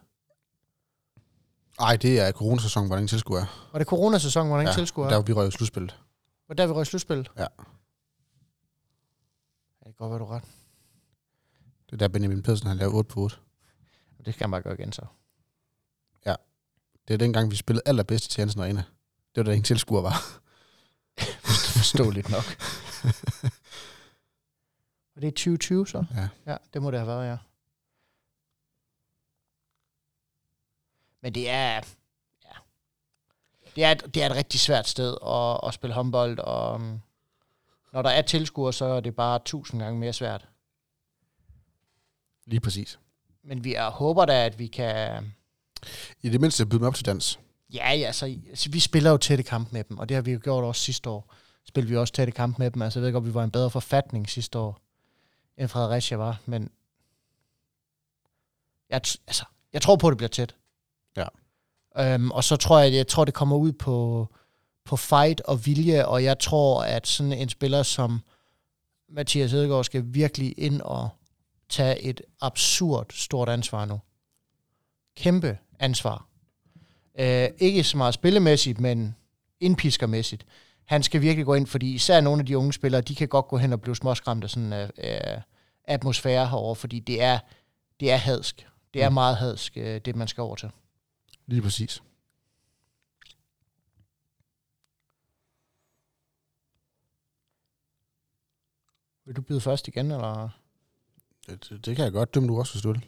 [1.81, 3.69] Ej, det er coronasæson, hvor der ingen tilskuer er.
[3.73, 5.17] Var det coronasæson, hvor der ingen Ja, tilskuer Der er?
[5.17, 6.01] var vi røg i slutspillet.
[6.49, 7.31] Og der vi røg i slutspillet?
[7.37, 7.43] Ja.
[7.43, 7.47] ja.
[9.79, 10.43] Det kan godt være, du ret.
[11.87, 13.37] Det er der Benjamin Pedersen, han lavede 8 på 8.
[14.25, 15.03] Det skal han bare gøre igen så.
[17.09, 18.83] Det er dengang, vi spillede allerbedst til Hansen Arena.
[19.35, 20.41] Det var der ingen tilskuer var.
[21.79, 22.45] Forståeligt nok.
[25.23, 26.05] Det er 2020 så?
[26.15, 26.29] Ja.
[26.53, 27.37] Ja, det må det have været, ja.
[31.21, 31.81] Men det er,
[32.45, 32.57] ja,
[33.77, 37.01] det er, et, det er et rigtig svært sted at, at spille håndbold, og um,
[37.93, 40.49] når der er tilskuere, så er det bare tusind gange mere svært.
[42.47, 42.99] Lige præcis.
[43.43, 45.25] Men vi er, håber da, at vi kan...
[46.23, 47.39] I det mindste byde dem op til dans.
[47.75, 50.33] Ja, ja, altså, altså, vi spiller jo tætte kamp med dem, og det har vi
[50.33, 51.35] jo gjort også sidste år.
[51.69, 52.83] Spillede vi også tætte kamp med dem.
[52.83, 54.81] Altså, jeg ved godt, vi var en bedre forfatning sidste år,
[55.57, 56.71] end Fredericia var, men
[58.91, 60.55] jeg, altså, jeg tror på, at det bliver tæt.
[61.17, 61.27] Ja.
[61.97, 64.29] Øhm, og så tror jeg, jeg tror, det kommer ud på,
[64.85, 68.21] på fight og vilje, og jeg tror, at sådan en spiller som
[69.09, 71.09] Mathias Hedegaard skal virkelig ind og
[71.69, 74.01] tage et absurd stort ansvar nu.
[75.17, 76.27] Kæmpe ansvar.
[77.19, 79.17] Øh, ikke så meget spillemæssigt, men
[79.61, 80.47] indpiskermæssigt.
[80.85, 83.49] Han skal virkelig gå ind, fordi især nogle af de unge spillere, de kan godt
[83.49, 85.43] gå hen og blive småskræmt af sådan en uh,
[85.85, 87.39] atmosfære herover, fordi det er,
[88.01, 88.67] det er hadsk.
[88.95, 89.15] Det er Mm.
[89.15, 90.71] meget hadsk, uh, det man skal over til.
[91.47, 92.03] Lige præcis.
[99.25, 100.49] Vil du byde først igen, eller?
[101.47, 102.35] Det, det, det kan jeg godt.
[102.35, 103.05] Dømme du også, vil.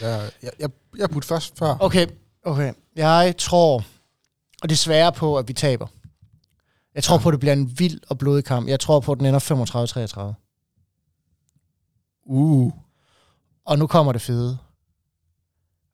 [0.00, 1.76] Jeg, jeg, jeg, jeg putte først før.
[1.80, 2.06] Okay,
[2.42, 2.72] okay.
[2.96, 3.84] Jeg tror,
[4.62, 5.86] og det sværere på, at vi taber.
[6.96, 7.22] Jeg tror Ja.
[7.22, 8.68] på, at det bliver en vild og blodig kamp.
[8.68, 10.34] Jeg tror på, at den ender 35-33.
[12.26, 12.72] Uh.
[13.64, 14.58] Og nu kommer det fede.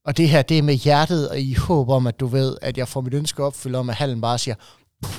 [0.05, 2.79] Og det her, det er med hjertet og i håb om, at du ved, at
[2.79, 4.55] jeg får mit ønske opfyldt om, at hallen bare siger,
[5.03, 5.13] "Puh."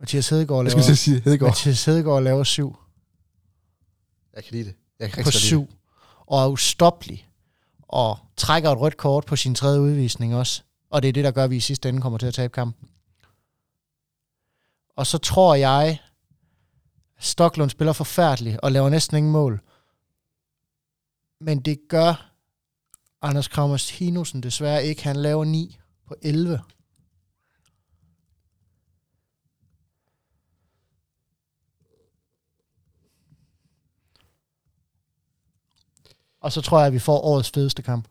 [0.00, 1.50] Mathias Hedegaard Jeg laver, at sige Hedegaard.
[1.50, 2.76] Mathias Hedegaard laver syv
[4.36, 4.74] Jeg kan lide det.
[5.00, 5.68] Jeg kan på syv,
[6.26, 7.28] og er ustoppelig,
[7.82, 10.62] og trækker et rødt kort på sin tredje udvisning også.
[10.90, 12.52] Og det er det, der gør, at vi i sidste ende kommer til at tabe
[12.52, 12.88] kampen.
[14.96, 16.00] Og så tror jeg,
[17.18, 19.60] Stoklund spiller forfærdeligt og laver næsten ingen mål.
[21.40, 22.32] Men det gør
[23.22, 25.04] Anders Kramers Hinusen desværre ikke.
[25.04, 26.60] Han laver 9 på 11.
[36.40, 38.08] Og så tror jeg, at vi får årets fedeste kamp.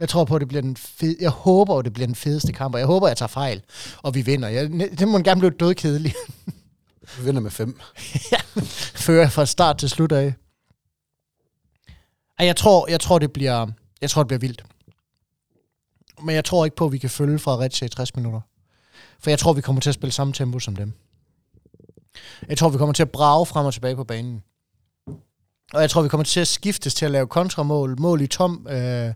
[0.00, 1.16] Jeg tror på, at det bliver den fed...
[1.20, 3.62] Jeg håber, at det bliver den fedeste kamp, og jeg håber, at jeg tager fejl,
[4.02, 4.48] og vi vinder.
[4.48, 6.16] Jeg, det må gerne blive dødkedeligt.
[7.18, 7.80] Vi vinder med fem.
[9.06, 10.34] Fører fra start til slut af.
[12.38, 13.66] Jeg tror, jeg tror, det bliver,
[14.00, 14.64] jeg tror, det bliver vildt.
[16.22, 18.40] Men jeg tror ikke på, at vi kan følge Fredericia i 60 minutter.
[19.20, 20.92] For jeg tror, vi kommer til at spille samme tempo som dem.
[22.48, 24.42] Jeg tror, vi kommer til at brage frem og tilbage på banen.
[25.72, 28.66] Og jeg tror, vi kommer til at skiftes til at lave kontramål, mål i tom
[28.70, 29.14] øh,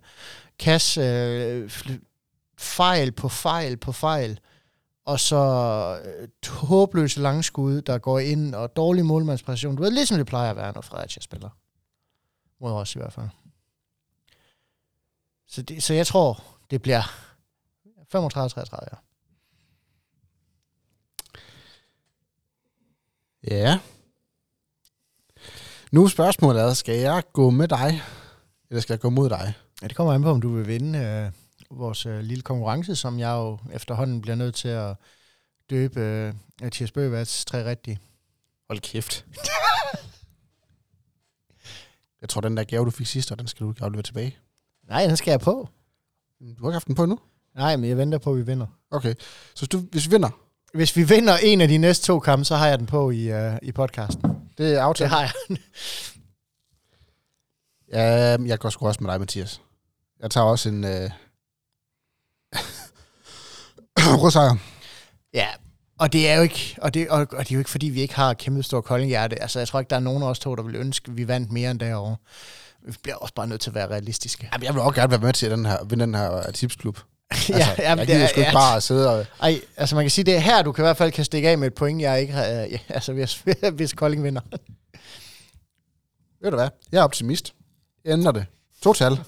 [0.61, 1.71] kasse, øh,
[2.59, 4.41] fejl på fejl på fejl,
[5.05, 5.37] og så
[6.05, 9.77] øh, håbløse langskud, der går ind, og dårlig målmandspræcision.
[9.77, 11.51] Du ved, ligesom det plejer at være, når Fredericia spiller.
[12.61, 13.29] Mod os i hvert fald.
[15.47, 17.03] Så, det, så jeg tror, det bliver
[18.15, 18.97] 35-33, ja.
[23.51, 23.79] Ja.
[25.93, 28.03] Nu er spørgsmålet er, skal jeg gå med dig,
[28.71, 29.55] eller skal jeg gå mod dig?
[29.83, 31.31] Ja, det kommer an på, om du vil vinde øh,
[31.79, 34.97] vores øh, lille konkurrence, som jeg jo efterhånden bliver nødt til at
[35.71, 37.99] døbe øh, Mathias Bøgevats tre rigtige.
[38.69, 39.27] Hold kæft.
[42.21, 44.37] jeg tror, den der gave, du fik sidst, og den skal du ikke aflevere tilbage.
[44.89, 45.69] Nej, den skal jeg på.
[46.41, 47.19] Du har ikke haft den på endnu?
[47.55, 48.67] Nej, men jeg venter på, at vi vinder.
[48.91, 49.15] Okay.
[49.55, 50.31] Så hvis, du, hvis vi vinder,
[50.75, 53.31] Hvis vi vinder en af de næste to kampe, så har jeg den på i,
[53.33, 54.23] øh, i podcasten.
[54.59, 55.11] det er Det aftalt.
[55.11, 55.33] har jeg.
[57.93, 59.61] Ja, jeg går sgu også med dig, Mathias.
[60.23, 60.85] Jeg tager også en...
[60.85, 61.11] Øh...
[64.23, 64.57] Rød sejr.
[65.35, 65.47] Ja,
[65.99, 68.01] og det er jo ikke, og det, og, og det er jo ikke fordi, vi
[68.01, 69.43] ikke har kæmpe stort koldinghjerte.
[69.43, 71.29] Altså, jeg tror ikke, der er nogen af os to, der vil ønske, at vi
[71.29, 72.17] vandt mere end derovre.
[72.87, 74.49] Vi bliver også bare nødt til at være realistiske.
[74.53, 76.99] Jamen, jeg vil også gerne være med til den her, vinde den her øh, tipsklub.
[77.49, 78.57] ja, Altså, jamen, jeg gider er- sgu ikke ja.
[78.57, 79.27] bare sidde og...
[79.43, 81.49] Ej, altså man kan sige, det er her, du kan i hvert fald kan stikke
[81.49, 83.45] af med et point, jeg ikke har, øh, ja, altså hvis,
[83.77, 84.41] hvis Kolding vinder.
[86.43, 86.69] Ved du hvad?
[86.93, 87.55] Jeg er optimist.
[88.05, 88.47] Jeg ændrer det.
[88.83, 89.19] Total.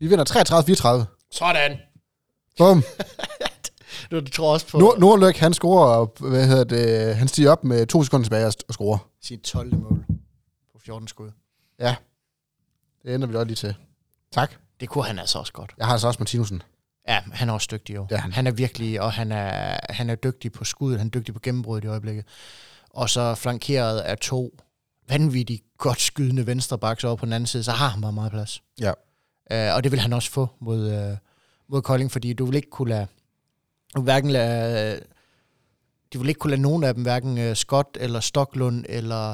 [0.00, 1.16] Vi vinder 33-34.
[1.30, 1.78] Sådan.
[2.58, 2.82] Bum.
[4.10, 7.64] Du, tror også på Nord- Nordløk, han scorer, og, hvad hedder det, han stiger op
[7.64, 8.98] med to sekunder tilbage og, scorer.
[9.22, 9.74] sit 12.
[9.74, 10.04] mål
[10.72, 11.30] på 14 skud.
[13.04, 13.74] Det ender vi også lige til.
[14.32, 14.52] Tak.
[14.80, 15.74] Det kunne han altså også godt.
[15.78, 16.62] Jeg har altså også Martinussen.
[17.08, 18.06] Ja, han er også dygtig jo.
[18.10, 18.32] Er han.
[18.32, 21.40] han er virkelig, og han er, han er dygtig på skuddet, han er dygtig på
[21.42, 22.24] gennembruddet i øjeblikket.
[22.90, 24.50] Og så flankeret af to
[25.08, 28.62] vanvittigt godt skydende venstrebacks over på den anden side, så har han bare meget plads.
[28.80, 28.92] Ja.
[29.54, 31.16] Uh, og det vil han også få mod, uh,
[31.68, 33.06] mod Kolding, fordi du vil ikke kunne lade,
[33.94, 35.00] du vil hverken lade,
[36.12, 39.30] de vil ikke kunne lade nogen af dem, hverken uh, Scott eller Stoklund eller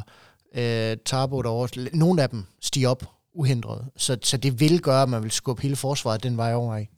[0.57, 3.05] uh, Tarbo derovre, nogen af dem stige op
[3.35, 3.87] uhindret.
[3.97, 6.89] Så, så det vil gøre, at man vil skubbe hele forsvaret den vej over i.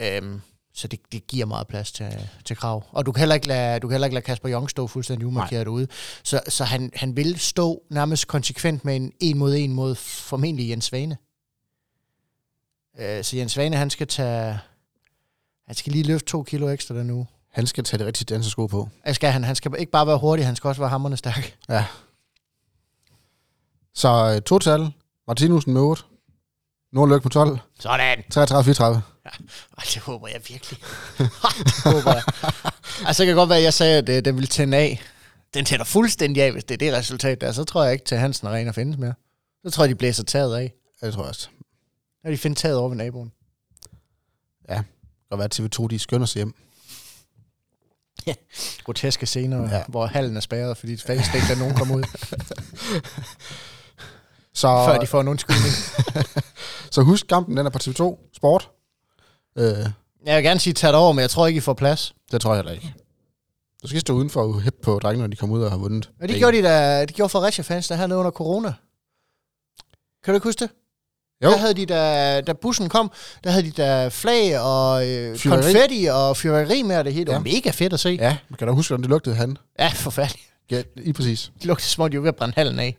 [0.00, 0.40] Øhm,
[0.74, 2.84] så det, det giver meget plads til, til krav.
[2.92, 5.26] Og du kan heller ikke lade, du kan heller ikke lade Kasper Jong stå fuldstændig
[5.26, 5.88] umarkeret ude.
[6.22, 10.70] Så, så han, han vil stå nærmest konsekvent med en en mod en mod formentlig
[10.70, 11.16] Jens Svane.
[12.98, 14.58] Øh, så Jens Svane, han skal tage...
[15.66, 17.26] Han skal lige løfte to kilo ekstra den uge.
[17.52, 18.88] Han skal tage det rigtige dansesko på.
[19.06, 19.44] Det skal han.
[19.44, 21.56] Han skal ikke bare være hurtig, han skal også være hammerne stærk.
[21.68, 21.84] Ja.
[23.94, 24.92] Så øh, total.
[25.26, 26.02] Martinussen med 8.
[26.92, 27.58] Nordløk på 12.
[27.80, 28.18] Sådan.
[28.18, 28.82] 33-34.
[29.24, 29.32] Ej,
[29.84, 30.78] det håber jeg virkelig.
[31.18, 31.30] det
[31.84, 32.22] håber jeg.
[33.06, 35.00] Altså, det kan godt være, at jeg sagde, at øh, den ville tænde af.
[35.54, 37.52] Den tænder fuldstændig af, hvis det er det resultat der.
[37.52, 39.14] Så tror jeg ikke, til Hansen Arena findes mere.
[39.64, 40.72] Så tror jeg, de blæser taget af.
[41.02, 41.48] Ja, det tror jeg også.
[42.26, 43.32] Og de finder taget over ved naboen.
[44.68, 44.84] Det
[45.30, 46.54] kan være, at TV2 de skynder sig hjem.
[48.84, 49.76] Groteske scener, Ja.
[49.76, 49.84] ja.
[49.88, 52.02] hvor hallen er spærret, fordi det faktisk ikke, at nogen kommer ud,
[54.54, 55.74] Så, før de får en undskyldning.
[56.94, 58.70] så husk kampen, den er på TV2 Sport.
[59.58, 59.64] Øh,
[60.26, 62.14] Jeg vil gerne sige, tag det over, men jeg tror ikke, I får plads.
[62.32, 62.94] det tror jeg heller ikke.
[63.82, 66.10] Du skal stå udenfor og hæppe på drengene, når de kommer ud og har vundet.
[66.20, 68.74] Og det gjorde de da, det gjorde Fredericia fans der hernede under corona.
[70.24, 70.70] Kan du ikke huske det?
[71.44, 71.50] Jo.
[71.50, 73.10] Der havde de da, da bussen kom,
[73.44, 77.24] der havde de da flag og øh, konfetti og fyrværkeri med og det hele.
[77.24, 77.54] Det var Ja.
[77.54, 78.08] mega fedt at se.
[78.20, 79.56] Ja, man kan da huske, hvordan det lugtede han.
[79.78, 80.44] Ja, forfærdeligt.
[80.70, 81.52] Ja, lige præcis.
[81.58, 82.96] Det lugtede som om, de var ved at brænde hallen af.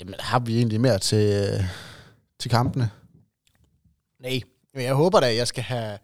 [0.00, 1.64] Jamen, har vi egentlig mere til, øh,
[2.40, 2.90] til kampene?
[4.20, 4.40] Nej.
[4.74, 5.98] Men jeg håber da, at jeg skal have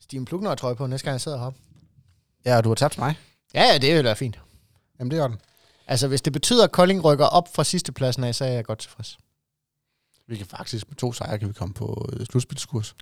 [0.00, 1.58] Steven Plugner trøje på, næste gang jeg sidder heroppe.
[2.46, 3.14] Ja, og du har tabt mig.
[3.54, 4.38] Ja, ja, det vil være fint.
[4.98, 5.36] Jamen, det gør den.
[5.86, 8.64] Altså, hvis det betyder, at Kolding rykker op fra sidste pladsen af, så er jeg
[8.64, 9.18] godt tilfreds.
[10.26, 12.96] Vi kan faktisk med to sejre, kan vi komme på øh, slutspilskurs.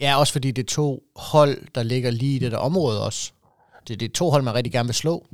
[0.00, 3.32] Ja, også fordi det er to hold, der ligger lige i det der område også.
[3.88, 5.26] Det, det er to hold, man rigtig gerne vil slå.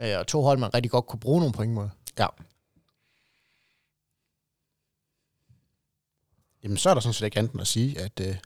[0.00, 1.88] Øh, Og to hold, man rigtig godt kunne bruge nogle point mod.
[2.18, 2.26] Ja.
[6.62, 8.36] Jamen, så er der sådan set ikke andet end at sige, at øh,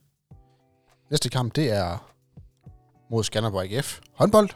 [1.11, 2.13] næste kamp, det er
[3.11, 4.51] mod Skanderborg AGF håndbold.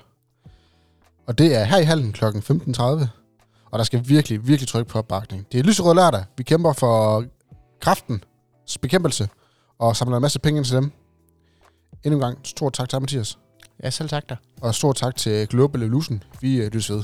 [1.26, 2.24] Og det er her i hallen kl.
[2.24, 3.06] 15.30.
[3.70, 5.46] Og der skal virkelig, virkelig trykke på opbakning.
[5.52, 6.24] Det er lyserød lørdag.
[6.36, 7.24] Vi kæmper for
[7.80, 9.28] kraftens bekæmpelse
[9.78, 10.92] og samler en masse penge ind til dem.
[12.04, 13.38] Endnu en gang, stort tak til Mathias.
[13.82, 14.36] Ja, selv tak dig.
[14.60, 16.22] Og stort tak til Global Illusion.
[16.40, 17.02] Vi øh, lyttes ved.